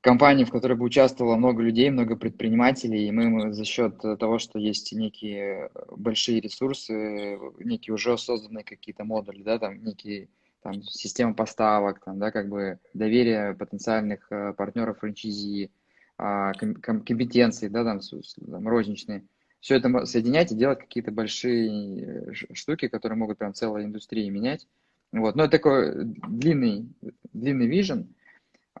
[0.00, 4.58] компанию, в которой бы участвовало много людей, много предпринимателей, и мы за счет того, что
[4.58, 10.28] есть некие большие ресурсы, некие уже созданные какие-то модули, да, там некие
[10.62, 15.70] там, система поставок, там, да, как бы доверие потенциальных э, партнеров франчайзи,
[16.18, 19.24] а, компетенции, да, там, там розничные–
[19.60, 24.66] все это соединять и делать какие-то большие э, штуки, которые могут прям целой индустрии менять.
[25.12, 25.36] Вот.
[25.36, 26.88] Но это такой длинный,
[27.32, 28.14] длинный вижен.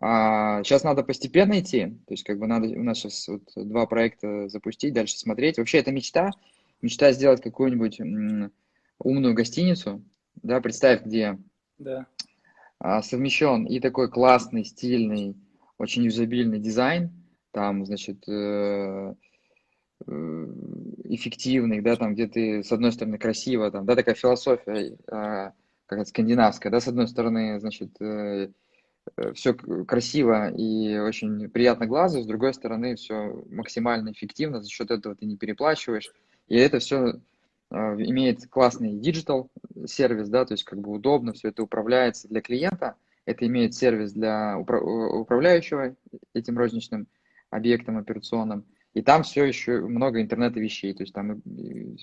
[0.00, 1.86] А сейчас надо постепенно идти.
[2.06, 5.58] То есть, как бы надо у нас сейчас вот два проекта запустить, дальше смотреть.
[5.58, 6.30] Вообще, это мечта.
[6.82, 8.00] Мечта сделать какую-нибудь
[9.00, 10.02] умную гостиницу.
[10.42, 11.38] Да, представь, где
[11.78, 12.06] да.
[12.78, 15.34] а, совмещен и такой классный, стильный,
[15.78, 17.10] очень юзабильный дизайн.
[17.50, 19.14] Там, значит, Э,
[20.06, 25.50] эффективных, да, там, где ты, с одной стороны, красиво, там, да, такая философия, э,
[25.86, 28.50] как скандинавская, да, с одной стороны, значит, э,
[29.16, 34.90] э все красиво и очень приятно глазу, с другой стороны, все максимально эффективно, за счет
[34.90, 36.12] этого ты не переплачиваешь,
[36.48, 37.20] и это все
[37.70, 39.50] э, имеет классный digital
[39.86, 42.94] сервис, да, то есть как бы удобно, все это управляется для клиента,
[43.24, 45.96] это имеет сервис для упра- управляющего
[46.34, 47.06] этим розничным
[47.50, 48.64] объектом операционным,
[48.94, 50.94] и там все еще много интернета вещей.
[50.94, 51.42] То есть там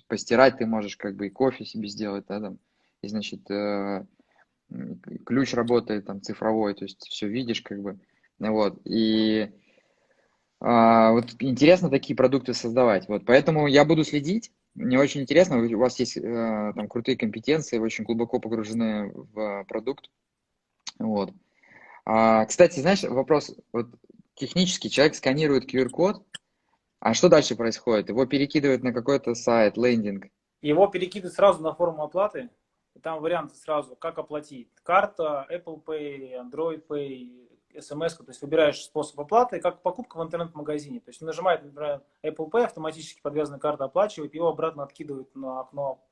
[0.08, 2.60] постирать ты можешь, как бы и кофе себе сделать, да, там.
[3.02, 4.06] И, значит, э,
[5.26, 8.00] ключ работает там цифровой, то есть все видишь, как бы.
[8.40, 8.80] Вот.
[8.86, 9.52] И
[10.60, 13.08] а, вот интересно такие продукты создавать.
[13.08, 13.26] Вот.
[13.26, 14.52] Поэтому я буду следить.
[14.74, 19.64] Мне очень интересно, у вас есть э, там крутые компетенции, вы очень глубоко погружены в
[19.70, 20.10] продукт.
[21.00, 21.32] Вот.
[22.04, 23.88] А, кстати, знаешь, вопрос, вот
[24.34, 26.26] технически человек сканирует QR-код,
[27.06, 28.10] а что дальше происходит?
[28.10, 30.26] Его перекидывают на какой-то сайт, лендинг?
[30.64, 32.50] Его перекидывают сразу на форму оплаты.
[33.04, 34.72] Там варианты сразу, как оплатить.
[34.82, 37.48] Карта, Apple Pay, Android Pay,
[37.80, 41.00] смс, то есть выбираешь способ оплаты, как покупка в интернет-магазине.
[41.00, 46.04] То есть нажимает, например, Apple Pay, автоматически подвязанная карта оплачивает, его обратно откидывает на окно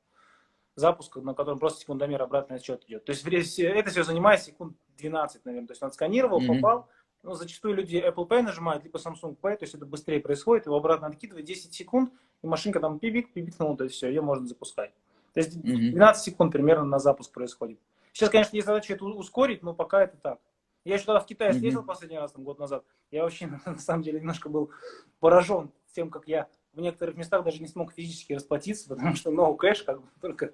[0.76, 3.04] запуска, на котором просто секундомер обратный отсчет идет.
[3.04, 3.26] То есть
[3.58, 5.66] это все занимает секунд 12, наверное.
[5.66, 6.54] То есть он сканировал, mm-hmm.
[6.54, 6.88] попал,
[7.24, 10.76] ну, зачастую люди Apple Pay нажимают, либо Samsung Pay, то есть это быстрее происходит, его
[10.76, 12.12] обратно откидывает 10 секунд,
[12.42, 14.92] и машинка там пибик, пибикнула, то есть все, ее можно запускать.
[15.32, 17.80] То есть 12 секунд примерно на запуск происходит.
[18.12, 20.38] Сейчас, конечно, есть задача это ускорить, но пока это так.
[20.84, 21.86] Я еще тогда в Китае съездил mm-hmm.
[21.86, 22.84] последний раз, там, год назад.
[23.10, 24.70] Я вообще, на самом деле, немножко был
[25.18, 29.56] поражен тем, как я в некоторых местах даже не смог физически расплатиться, потому что no
[29.56, 30.52] cash, как бы только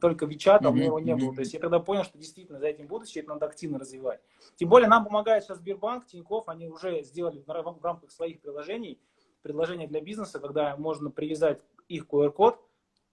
[0.00, 1.34] только Вичат, а у меня его не было.
[1.34, 4.20] То есть я тогда понял, что действительно за этим будущее, это надо активно развивать.
[4.56, 8.98] Тем более нам помогает сейчас Сбербанк, Тинькофф, они уже сделали в рамках своих приложений,
[9.42, 12.58] предложение для бизнеса, когда можно привязать их QR-код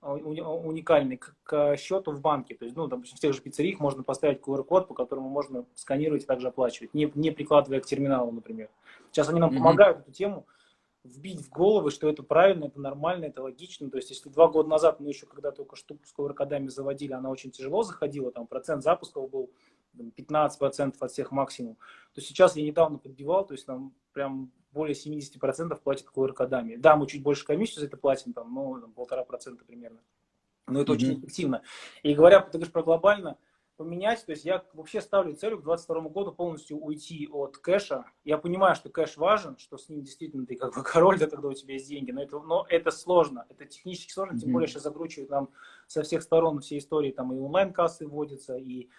[0.01, 2.55] уникальный к, к счету в банке.
[2.55, 6.23] То есть, ну, допустим, в тех же пиццериях можно поставить QR-код, по которому можно сканировать
[6.23, 8.69] и также оплачивать, не, не прикладывая к терминалу, например.
[9.11, 9.57] Сейчас они нам mm-hmm.
[9.57, 10.45] помогают эту тему
[11.15, 13.89] вбить в головы, что это правильно, это нормально, это логично.
[13.89, 17.29] То есть, если два года назад мы еще, когда только штуку с QR-кодами заводили, она
[17.29, 19.51] очень тяжело заходила, там процент запусков был
[19.97, 21.77] 15% от всех максимум,
[22.13, 26.75] то сейчас я недавно подбивал, то есть там прям более 70% платят QR-кодами.
[26.75, 29.99] Да, мы чуть больше комиссию за это платим, там, ну, полтора процента примерно.
[30.67, 30.95] Но это mm-hmm.
[30.95, 31.63] очень эффективно.
[32.03, 33.37] И говоря, ты говоришь про глобально,
[33.79, 38.03] поменять, то есть я вообще ставлю целью к 2022 году полностью уйти от кэша.
[38.25, 41.47] Я понимаю, что кэш важен, что с ним действительно ты как бы король, да, когда
[41.47, 44.39] у тебя есть деньги, но это, но это сложно, это технически сложно, mm-hmm.
[44.39, 45.49] тем более сейчас закручивают нам
[45.87, 48.89] со всех сторон все истории, там и онлайн-кассы вводятся, и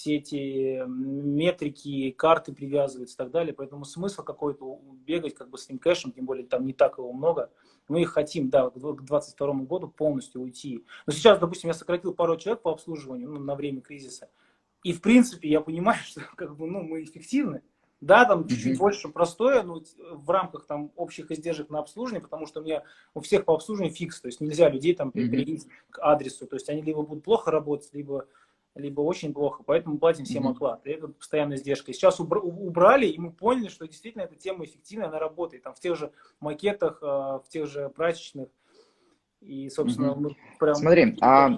[0.00, 3.52] все эти метрики, карты привязываются и так далее.
[3.52, 7.12] Поэтому смысл какой-то бегать как бы с этим кэшем, тем более там не так его
[7.12, 7.50] много.
[7.88, 10.84] Мы их хотим, да, к 2022 году полностью уйти.
[11.06, 14.30] Но сейчас, допустим, я сократил пару человек по обслуживанию ну, на время кризиса.
[14.84, 17.62] И, в принципе, я понимаю, что как бы, ну, мы эффективны.
[18.00, 18.78] Да, там чуть-чуть mm-hmm.
[18.78, 19.82] больше простое, но
[20.12, 22.82] в рамках там общих издержек на обслуживание, потому что у меня
[23.12, 25.68] у всех по обслуживанию фикс, то есть нельзя людей там mm-hmm.
[25.90, 28.26] к адресу, то есть они либо будут плохо работать, либо
[28.80, 30.52] либо очень плохо, поэтому платим всем mm-hmm.
[30.52, 30.86] оклад.
[30.86, 31.92] И это постоянная издержка.
[31.92, 35.62] Сейчас убрали, и мы поняли, что действительно эта тема эффективная, она работает.
[35.62, 38.48] Там в тех же макетах, э, в тех же прачечных.
[39.40, 40.20] И, собственно, mm-hmm.
[40.20, 40.74] мы прям...
[40.74, 41.50] Смотри, а...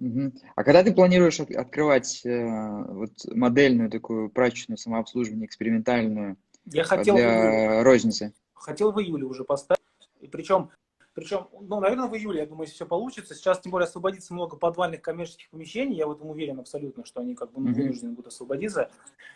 [0.00, 0.32] Угу.
[0.54, 6.36] А когда ты планируешь от, открывать э, вот модельную такую прачечную самообслуживание экспериментальную
[6.66, 8.32] Я хотел для розницы?
[8.54, 9.80] Хотел в июле уже поставить.
[10.20, 10.70] И причем
[11.18, 13.34] причем, ну, наверное, в июле, я думаю, если все получится.
[13.34, 15.96] Сейчас, тем более, освободится много подвальных коммерческих помещений.
[15.96, 18.88] Я в этом уверен абсолютно, что они как бы ну, вынуждены будут освободиться.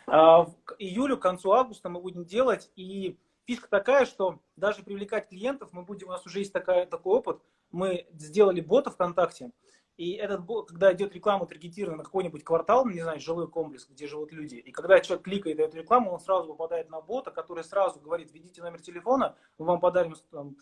[0.07, 2.71] А, к июлю, к концу августа мы будем делать.
[2.77, 7.17] И фишка такая, что даже привлекать клиентов мы будем, у нас уже есть такая, такой
[7.17, 7.41] опыт.
[7.71, 9.51] Мы сделали бота ВКонтакте.
[9.97, 14.07] И этот бот, когда идет реклама таргетированная на какой-нибудь квартал, не знаю, жилой комплекс, где
[14.07, 17.99] живут люди, и когда человек кликает эту рекламу, он сразу попадает на бота, который сразу
[17.99, 20.55] говорит, введите номер телефона, мы вам подарим там,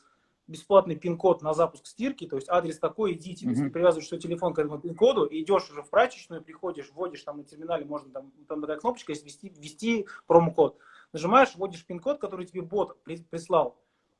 [0.47, 3.69] бесплатный пин-код на запуск стирки, то есть адрес такой, идите, mm-hmm.
[3.69, 7.43] привязываешь свой телефон к этому пин-коду, и идешь уже в прачечную, приходишь, вводишь там на
[7.43, 10.77] терминале, можно там, там такая кнопочка есть, ввести, ввести промокод.
[11.13, 13.77] Нажимаешь, вводишь пин-код, который тебе бот прислал,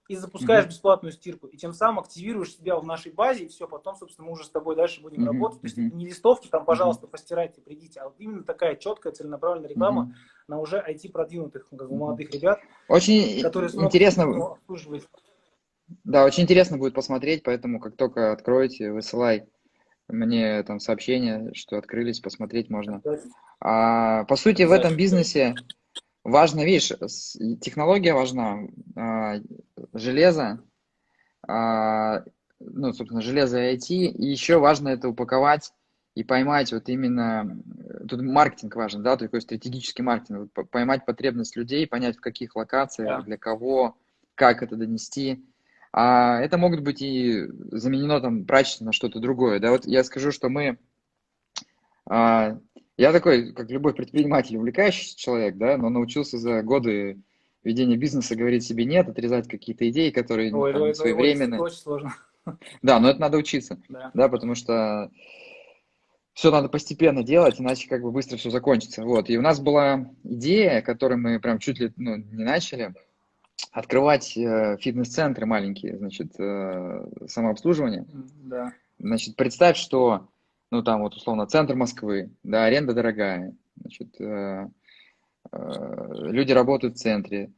[0.08, 0.70] и запускаешь mm-hmm.
[0.70, 4.34] бесплатную стирку, и тем самым активируешь себя в нашей базе, и все, потом, собственно, мы
[4.34, 5.34] уже с тобой дальше будем mm-hmm.
[5.34, 5.62] работать.
[5.62, 10.04] То есть не листовки, там, пожалуйста, постирайте, придите, а вот именно такая четкая, целенаправленная реклама
[10.04, 10.44] mm-hmm.
[10.48, 12.60] на уже IT-продвинутых, как бы, молодых ребят.
[12.90, 14.24] Очень которые интересно.
[14.54, 15.08] Обслуживать
[16.04, 19.46] да, очень интересно будет посмотреть, поэтому как только откроете, высылай
[20.08, 23.02] мне там сообщение, что открылись, посмотреть можно.
[23.60, 25.56] А, по сути, в этом бизнесе
[26.24, 26.92] важно, видишь,
[27.62, 29.36] технология важна, а,
[29.94, 30.64] железо,
[31.48, 32.24] а,
[32.60, 35.72] ну, собственно, железо и IT, и еще важно это упаковать
[36.16, 37.58] и поймать вот именно,
[38.08, 43.38] тут маркетинг важен, да, такой стратегический маркетинг, поймать потребность людей, понять в каких локациях, для
[43.38, 43.98] кого,
[44.36, 45.46] как это донести,
[45.94, 49.60] а это могут быть и заменено там прачечно на что-то другое.
[49.60, 50.78] Да, вот я скажу, что мы...
[52.10, 52.58] А,
[52.98, 57.20] я такой, как любой предприниматель, увлекающийся человек, да, но научился за годы
[57.64, 61.58] ведения бизнеса говорить себе нет, отрезать какие-то идеи, которые ой, там, ой, своевременны.
[61.58, 62.16] Ой, очень сложно.
[62.82, 65.12] Да, но это надо учиться, да, да потому что
[66.34, 69.04] все надо постепенно делать, иначе как бы быстро все закончится.
[69.04, 69.30] Вот.
[69.30, 72.96] И у нас была идея, которую мы прям чуть ли ну, не начали,
[73.72, 78.06] открывать э, фитнес-центры маленькие, значит, э, самообслуживание.
[78.44, 78.74] Да.
[79.00, 80.28] Значит, представь, что,
[80.72, 84.68] ну, там вот, условно, центр Москвы, да, аренда дорогая, значит, э,
[85.52, 87.52] э, люди работают в центре,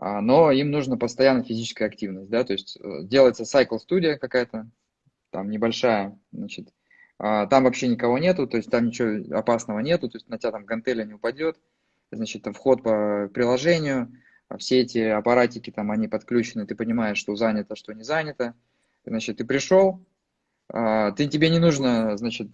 [0.00, 4.70] а, но им нужна постоянно физическая активность, да, то есть э, делается сайкл-студия какая-то,
[5.30, 6.68] там небольшая, значит,
[7.18, 10.52] а, там вообще никого нету, то есть там ничего опасного нету, то есть на тебя
[10.52, 11.58] там гантеля не упадет,
[12.12, 14.12] значит, там вход по приложению,
[14.56, 18.54] все эти аппаратики там, они подключены, ты понимаешь, что занято, что не занято.
[19.04, 20.04] Значит, ты пришел,
[20.72, 22.48] а, ты, тебе не нужно, значит,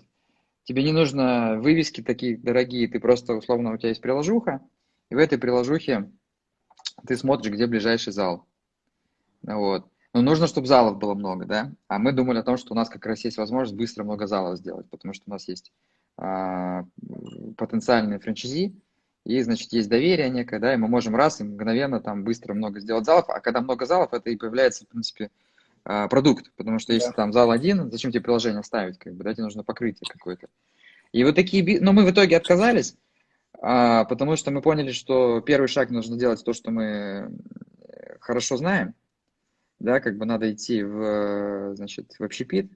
[0.65, 4.61] тебе не нужно вывески такие дорогие, ты просто, условно, у тебя есть приложуха,
[5.11, 6.11] и в этой приложухе
[7.07, 8.47] ты смотришь, где ближайший зал.
[9.43, 9.87] Вот.
[10.13, 11.73] Но нужно, чтобы залов было много, да?
[11.89, 14.59] А мы думали о том, что у нас как раз есть возможность быстро много залов
[14.59, 15.73] сделать, потому что у нас есть
[16.17, 16.85] а,
[17.57, 18.81] потенциальные франчайзи,
[19.25, 22.81] и, значит, есть доверие некое, да, и мы можем раз и мгновенно там быстро много
[22.81, 25.31] сделать залов, а когда много залов, это и появляется, в принципе,
[25.85, 27.15] а, продукт, потому что если да.
[27.15, 30.49] там зал один, зачем тебе приложение ставить, как бы, да, тебе нужно покрытие какое-то.
[31.13, 32.97] И вот такие, но мы в итоге отказались,
[33.61, 38.59] а, потому что мы поняли, что первый шаг нужно делать то, что мы э, хорошо
[38.59, 38.95] знаем,
[39.79, 42.71] да, как бы надо идти в, значит, в общепит,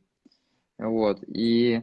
[0.79, 1.83] Вот, и...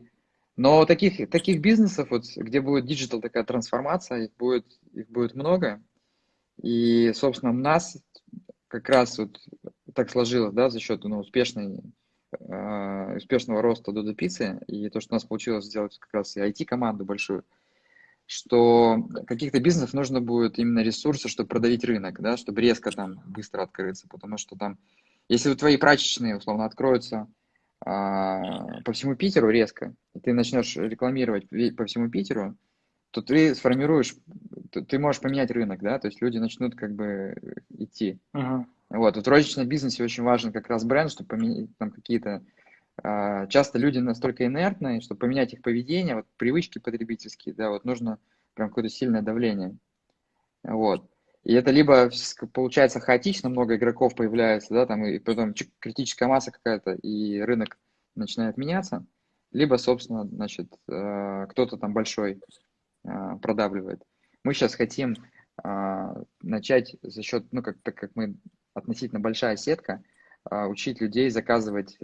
[0.58, 5.82] Но таких, таких бизнесов, вот, где будет digital такая трансформация, их будет, их будет много.
[6.62, 7.97] И, собственно, у нас
[8.68, 9.39] как раз вот
[9.93, 11.82] так сложилось, да, за счет ну, успешной,
[12.39, 16.41] э, успешного роста Додо Пиццы, и то, что у нас получилось сделать как раз и
[16.41, 17.43] IT-команду большую,
[18.26, 23.64] что каких-то бизнесов нужно будет именно ресурсы, чтобы продавить рынок, да, чтобы резко там быстро
[23.64, 24.80] открыться, потому что там,
[25.28, 27.28] если твои прачечные, условно, откроются
[27.86, 32.57] а, по всему Питеру резко, и ты начнешь рекламировать по всему Питеру,
[33.11, 34.15] то ты сформируешь,
[34.71, 37.36] ты можешь поменять рынок, да, то есть люди начнут как бы
[37.69, 38.19] идти.
[38.33, 38.65] Uh-huh.
[38.89, 42.43] Вот, в розничном бизнесе очень важен как раз бренд, чтобы поменять там какие-то
[43.03, 48.17] а, часто люди настолько инертные, что поменять их поведение, вот привычки потребительские, да, вот нужно
[48.55, 49.77] прям какое-то сильное давление.
[50.63, 51.07] Вот.
[51.45, 52.09] И это либо
[52.53, 57.77] получается хаотично, много игроков появляется, да, там, и потом критическая масса какая-то, и рынок
[58.15, 59.05] начинает меняться,
[59.51, 62.41] либо, собственно, значит, а, кто-то там большой
[63.03, 64.01] а, продавливает.
[64.43, 65.15] Мы сейчас хотим
[66.43, 68.35] начать за счет, ну, как, так как мы
[68.73, 70.03] относительно большая сетка,
[70.43, 71.97] учить людей заказывать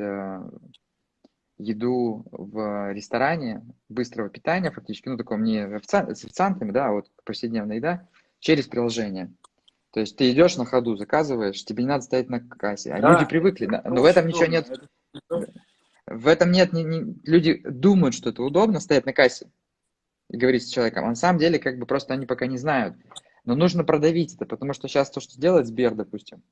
[1.58, 7.76] еду в ресторане быстрого питания фактически, ну, таком не с официантами, да, а вот повседневная
[7.76, 8.08] еда,
[8.42, 9.32] через приложение.
[9.92, 12.94] То есть ты идешь на ходу, заказываешь, тебе не надо стоять на кассе.
[12.94, 14.70] А да, люди привыкли, да, но в этом ничего нет.
[16.08, 19.50] В этом нет, не, не, люди думают, что это удобно стоять на кассе
[20.30, 21.06] и говорить с человеком.
[21.06, 22.96] А на самом деле, как бы просто они пока не знают.
[23.46, 26.44] Но нужно продавить это, потому что сейчас то, что делает Сбер, допустим,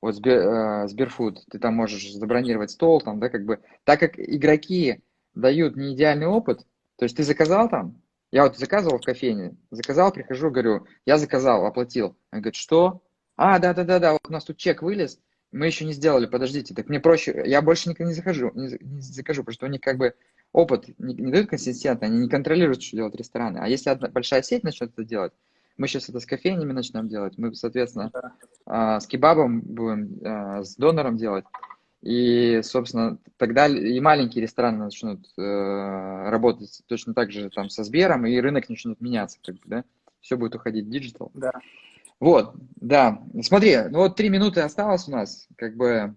[0.00, 4.18] вот Сбер, э, Сберфуд, ты там можешь забронировать стол, там, да, как бы, так как
[4.18, 5.02] игроки
[5.34, 6.66] дают не идеальный опыт,
[6.96, 8.00] то есть ты заказал там,
[8.36, 12.18] я вот заказывал в кофейне, заказал, прихожу, говорю, я заказал, оплатил.
[12.30, 13.02] Он говорит, что?
[13.34, 15.18] А, да-да-да-да, вот у нас тут чек вылез,
[15.52, 19.00] мы еще не сделали, подождите, так мне проще, я больше никогда не захожу, не, не
[19.00, 20.12] закажу, потому что у них как бы
[20.52, 23.56] опыт не, не дают консистентно, они не контролируют, что делают рестораны.
[23.56, 25.32] А если одна большая сеть начнет это делать,
[25.78, 27.38] мы сейчас это с кофейнями начнем делать.
[27.38, 28.10] Мы, соответственно,
[28.66, 29.00] да.
[29.00, 31.46] с кебабом будем, а, с донором делать.
[32.06, 38.26] И, собственно, тогда и маленькие рестораны начнут э, работать точно так же там со Сбером,
[38.26, 39.84] и рынок начнет меняться, как бы, да?
[40.20, 41.32] Все будет уходить в digital.
[41.34, 41.50] Да.
[42.20, 43.20] Вот, да.
[43.42, 46.14] Смотри, ну вот три минуты осталось у нас, как бы,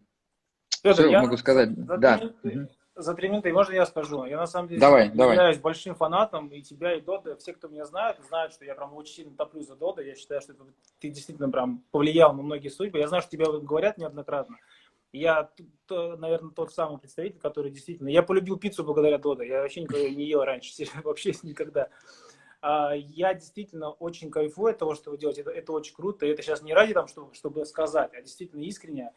[0.83, 1.73] Петр, что я могу сказать?
[1.73, 2.17] Да.
[2.17, 4.25] Минуты, за три минуты, можно я скажу?
[4.25, 5.59] Я на самом деле давай, являюсь давай.
[5.59, 9.15] большим фанатом, и тебя, и Дода, все, кто меня знает, знают, что я прям очень
[9.15, 10.03] сильно топлю за Дода.
[10.03, 10.53] Я считаю, что
[10.99, 12.99] ты действительно прям повлиял на многие судьбы.
[12.99, 14.57] Я знаю, что тебе говорят неоднократно.
[15.11, 15.49] Я,
[15.89, 18.09] наверное, тот самый представитель, который действительно...
[18.09, 19.43] Я полюбил пиццу благодаря Дода.
[19.43, 20.71] Я вообще никогда не ел раньше,
[21.03, 21.89] вообще никогда.
[22.61, 25.41] А, я действительно очень кайфую от того, что вы делаете.
[25.41, 26.25] Это, это очень круто.
[26.25, 29.13] И это сейчас не ради, там, чтобы, чтобы сказать, а действительно искренне.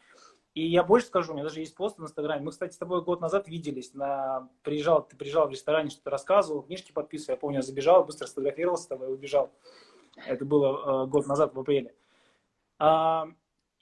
[0.55, 2.43] И я больше скажу, у меня даже есть пост в Инстаграме.
[2.43, 3.93] Мы, кстати, с тобой год назад виделись.
[3.93, 4.49] На...
[4.61, 7.35] Приезжал, ты приезжал в ресторане, что-то рассказывал, книжки подписывал.
[7.35, 9.51] Я помню, я забежал, быстро сфотографировался с тобой и убежал.
[10.27, 11.95] Это было э, год назад, в апреле.
[12.77, 13.29] А,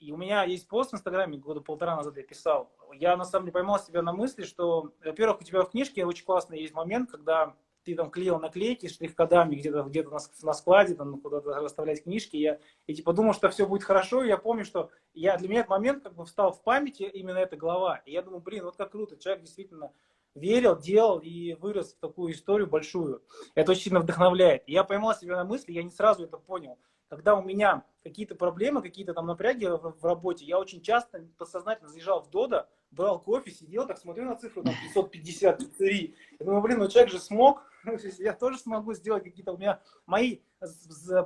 [0.02, 2.72] и у меня есть пост в Инстаграме, года полтора назад я писал.
[2.92, 6.24] Я, на самом деле, поймал себя на мысли, что, во-первых, у тебя в книжке очень
[6.24, 11.20] классный есть момент, когда ты там клеил наклейки штрих-кодами где-то где на, на складе, там
[11.20, 14.90] куда-то расставлять книжки, я, и типа думал, что все будет хорошо, и я помню, что
[15.14, 18.22] я, для меня этот момент как бы встал в памяти именно эта глава, и я
[18.22, 19.92] думаю, блин, вот как круто, человек действительно
[20.34, 23.22] верил, делал и вырос в такую историю большую.
[23.54, 24.62] Это очень сильно вдохновляет.
[24.66, 26.78] И я поймал себя на мысли, я не сразу это понял.
[27.12, 31.90] Когда у меня какие-то проблемы, какие-то там напряги в, в работе, я очень часто подсознательно
[31.90, 36.16] заезжал в Дода, брал кофе, сидел, так смотрю на цифру, там 550 пиццерий.
[36.40, 37.60] Я думаю, блин, ну человек же смог,
[38.18, 40.38] я тоже смогу сделать какие-то у меня мои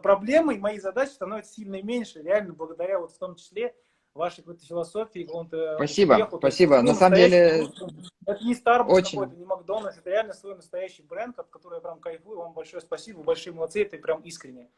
[0.02, 3.72] проблемы, мои задачи становятся сильно меньше, реально благодаря вот в том числе
[4.12, 6.38] вашей какой-то философии, какому-то Спасибо, успеху.
[6.38, 6.74] спасибо.
[6.74, 7.68] есть, на самом деле...
[8.26, 9.20] Это не Starbucks очень...
[9.20, 12.38] какой-то, не Макдональдс, это реально свой настоящий бренд, от которого я прям кайфую.
[12.40, 14.68] Вам большое спасибо, вы большие молодцы, это прям искренне.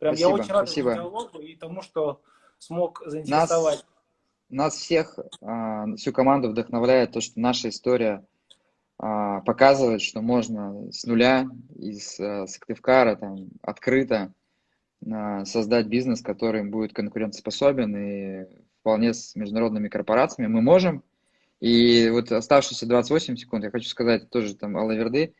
[0.00, 0.94] Прям спасибо, я очень рад спасибо.
[0.94, 2.22] диалогу и тому, что
[2.58, 3.84] смог заинтересовать.
[4.48, 8.26] Нас, нас всех, а, всю команду вдохновляет то, что наша история
[8.98, 11.46] а, показывает, что можно с нуля,
[11.76, 14.32] из э, Сыктывкара, там, открыто
[15.06, 18.46] а, создать бизнес, который будет конкурентоспособен и
[18.80, 20.50] вполне с международными корпорациями.
[20.50, 21.04] Мы можем.
[21.60, 25.34] И вот оставшиеся 28 секунд я хочу сказать тоже там Алла Верды,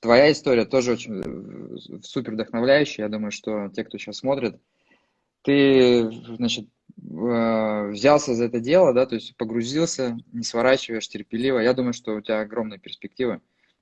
[0.00, 3.04] твоя история тоже очень э, супер вдохновляющая.
[3.04, 4.60] Я думаю, что те, кто сейчас смотрит,
[5.42, 6.68] ты, значит,
[6.98, 11.58] Э, взялся за это дело, да, то есть погрузился, не сворачиваешь терпеливо.
[11.58, 13.40] Я думаю, что у тебя огромные перспективы.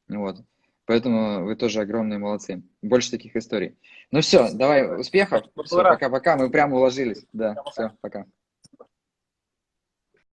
[0.09, 0.38] Вот.
[0.86, 2.62] Поэтому вы тоже огромные молодцы.
[2.82, 3.76] Больше таких историй.
[4.11, 5.44] Ну все, давай, успехов.
[5.55, 6.36] Пока-пока.
[6.36, 7.24] Мы прямо уложились.
[7.32, 8.26] Да, все, пока.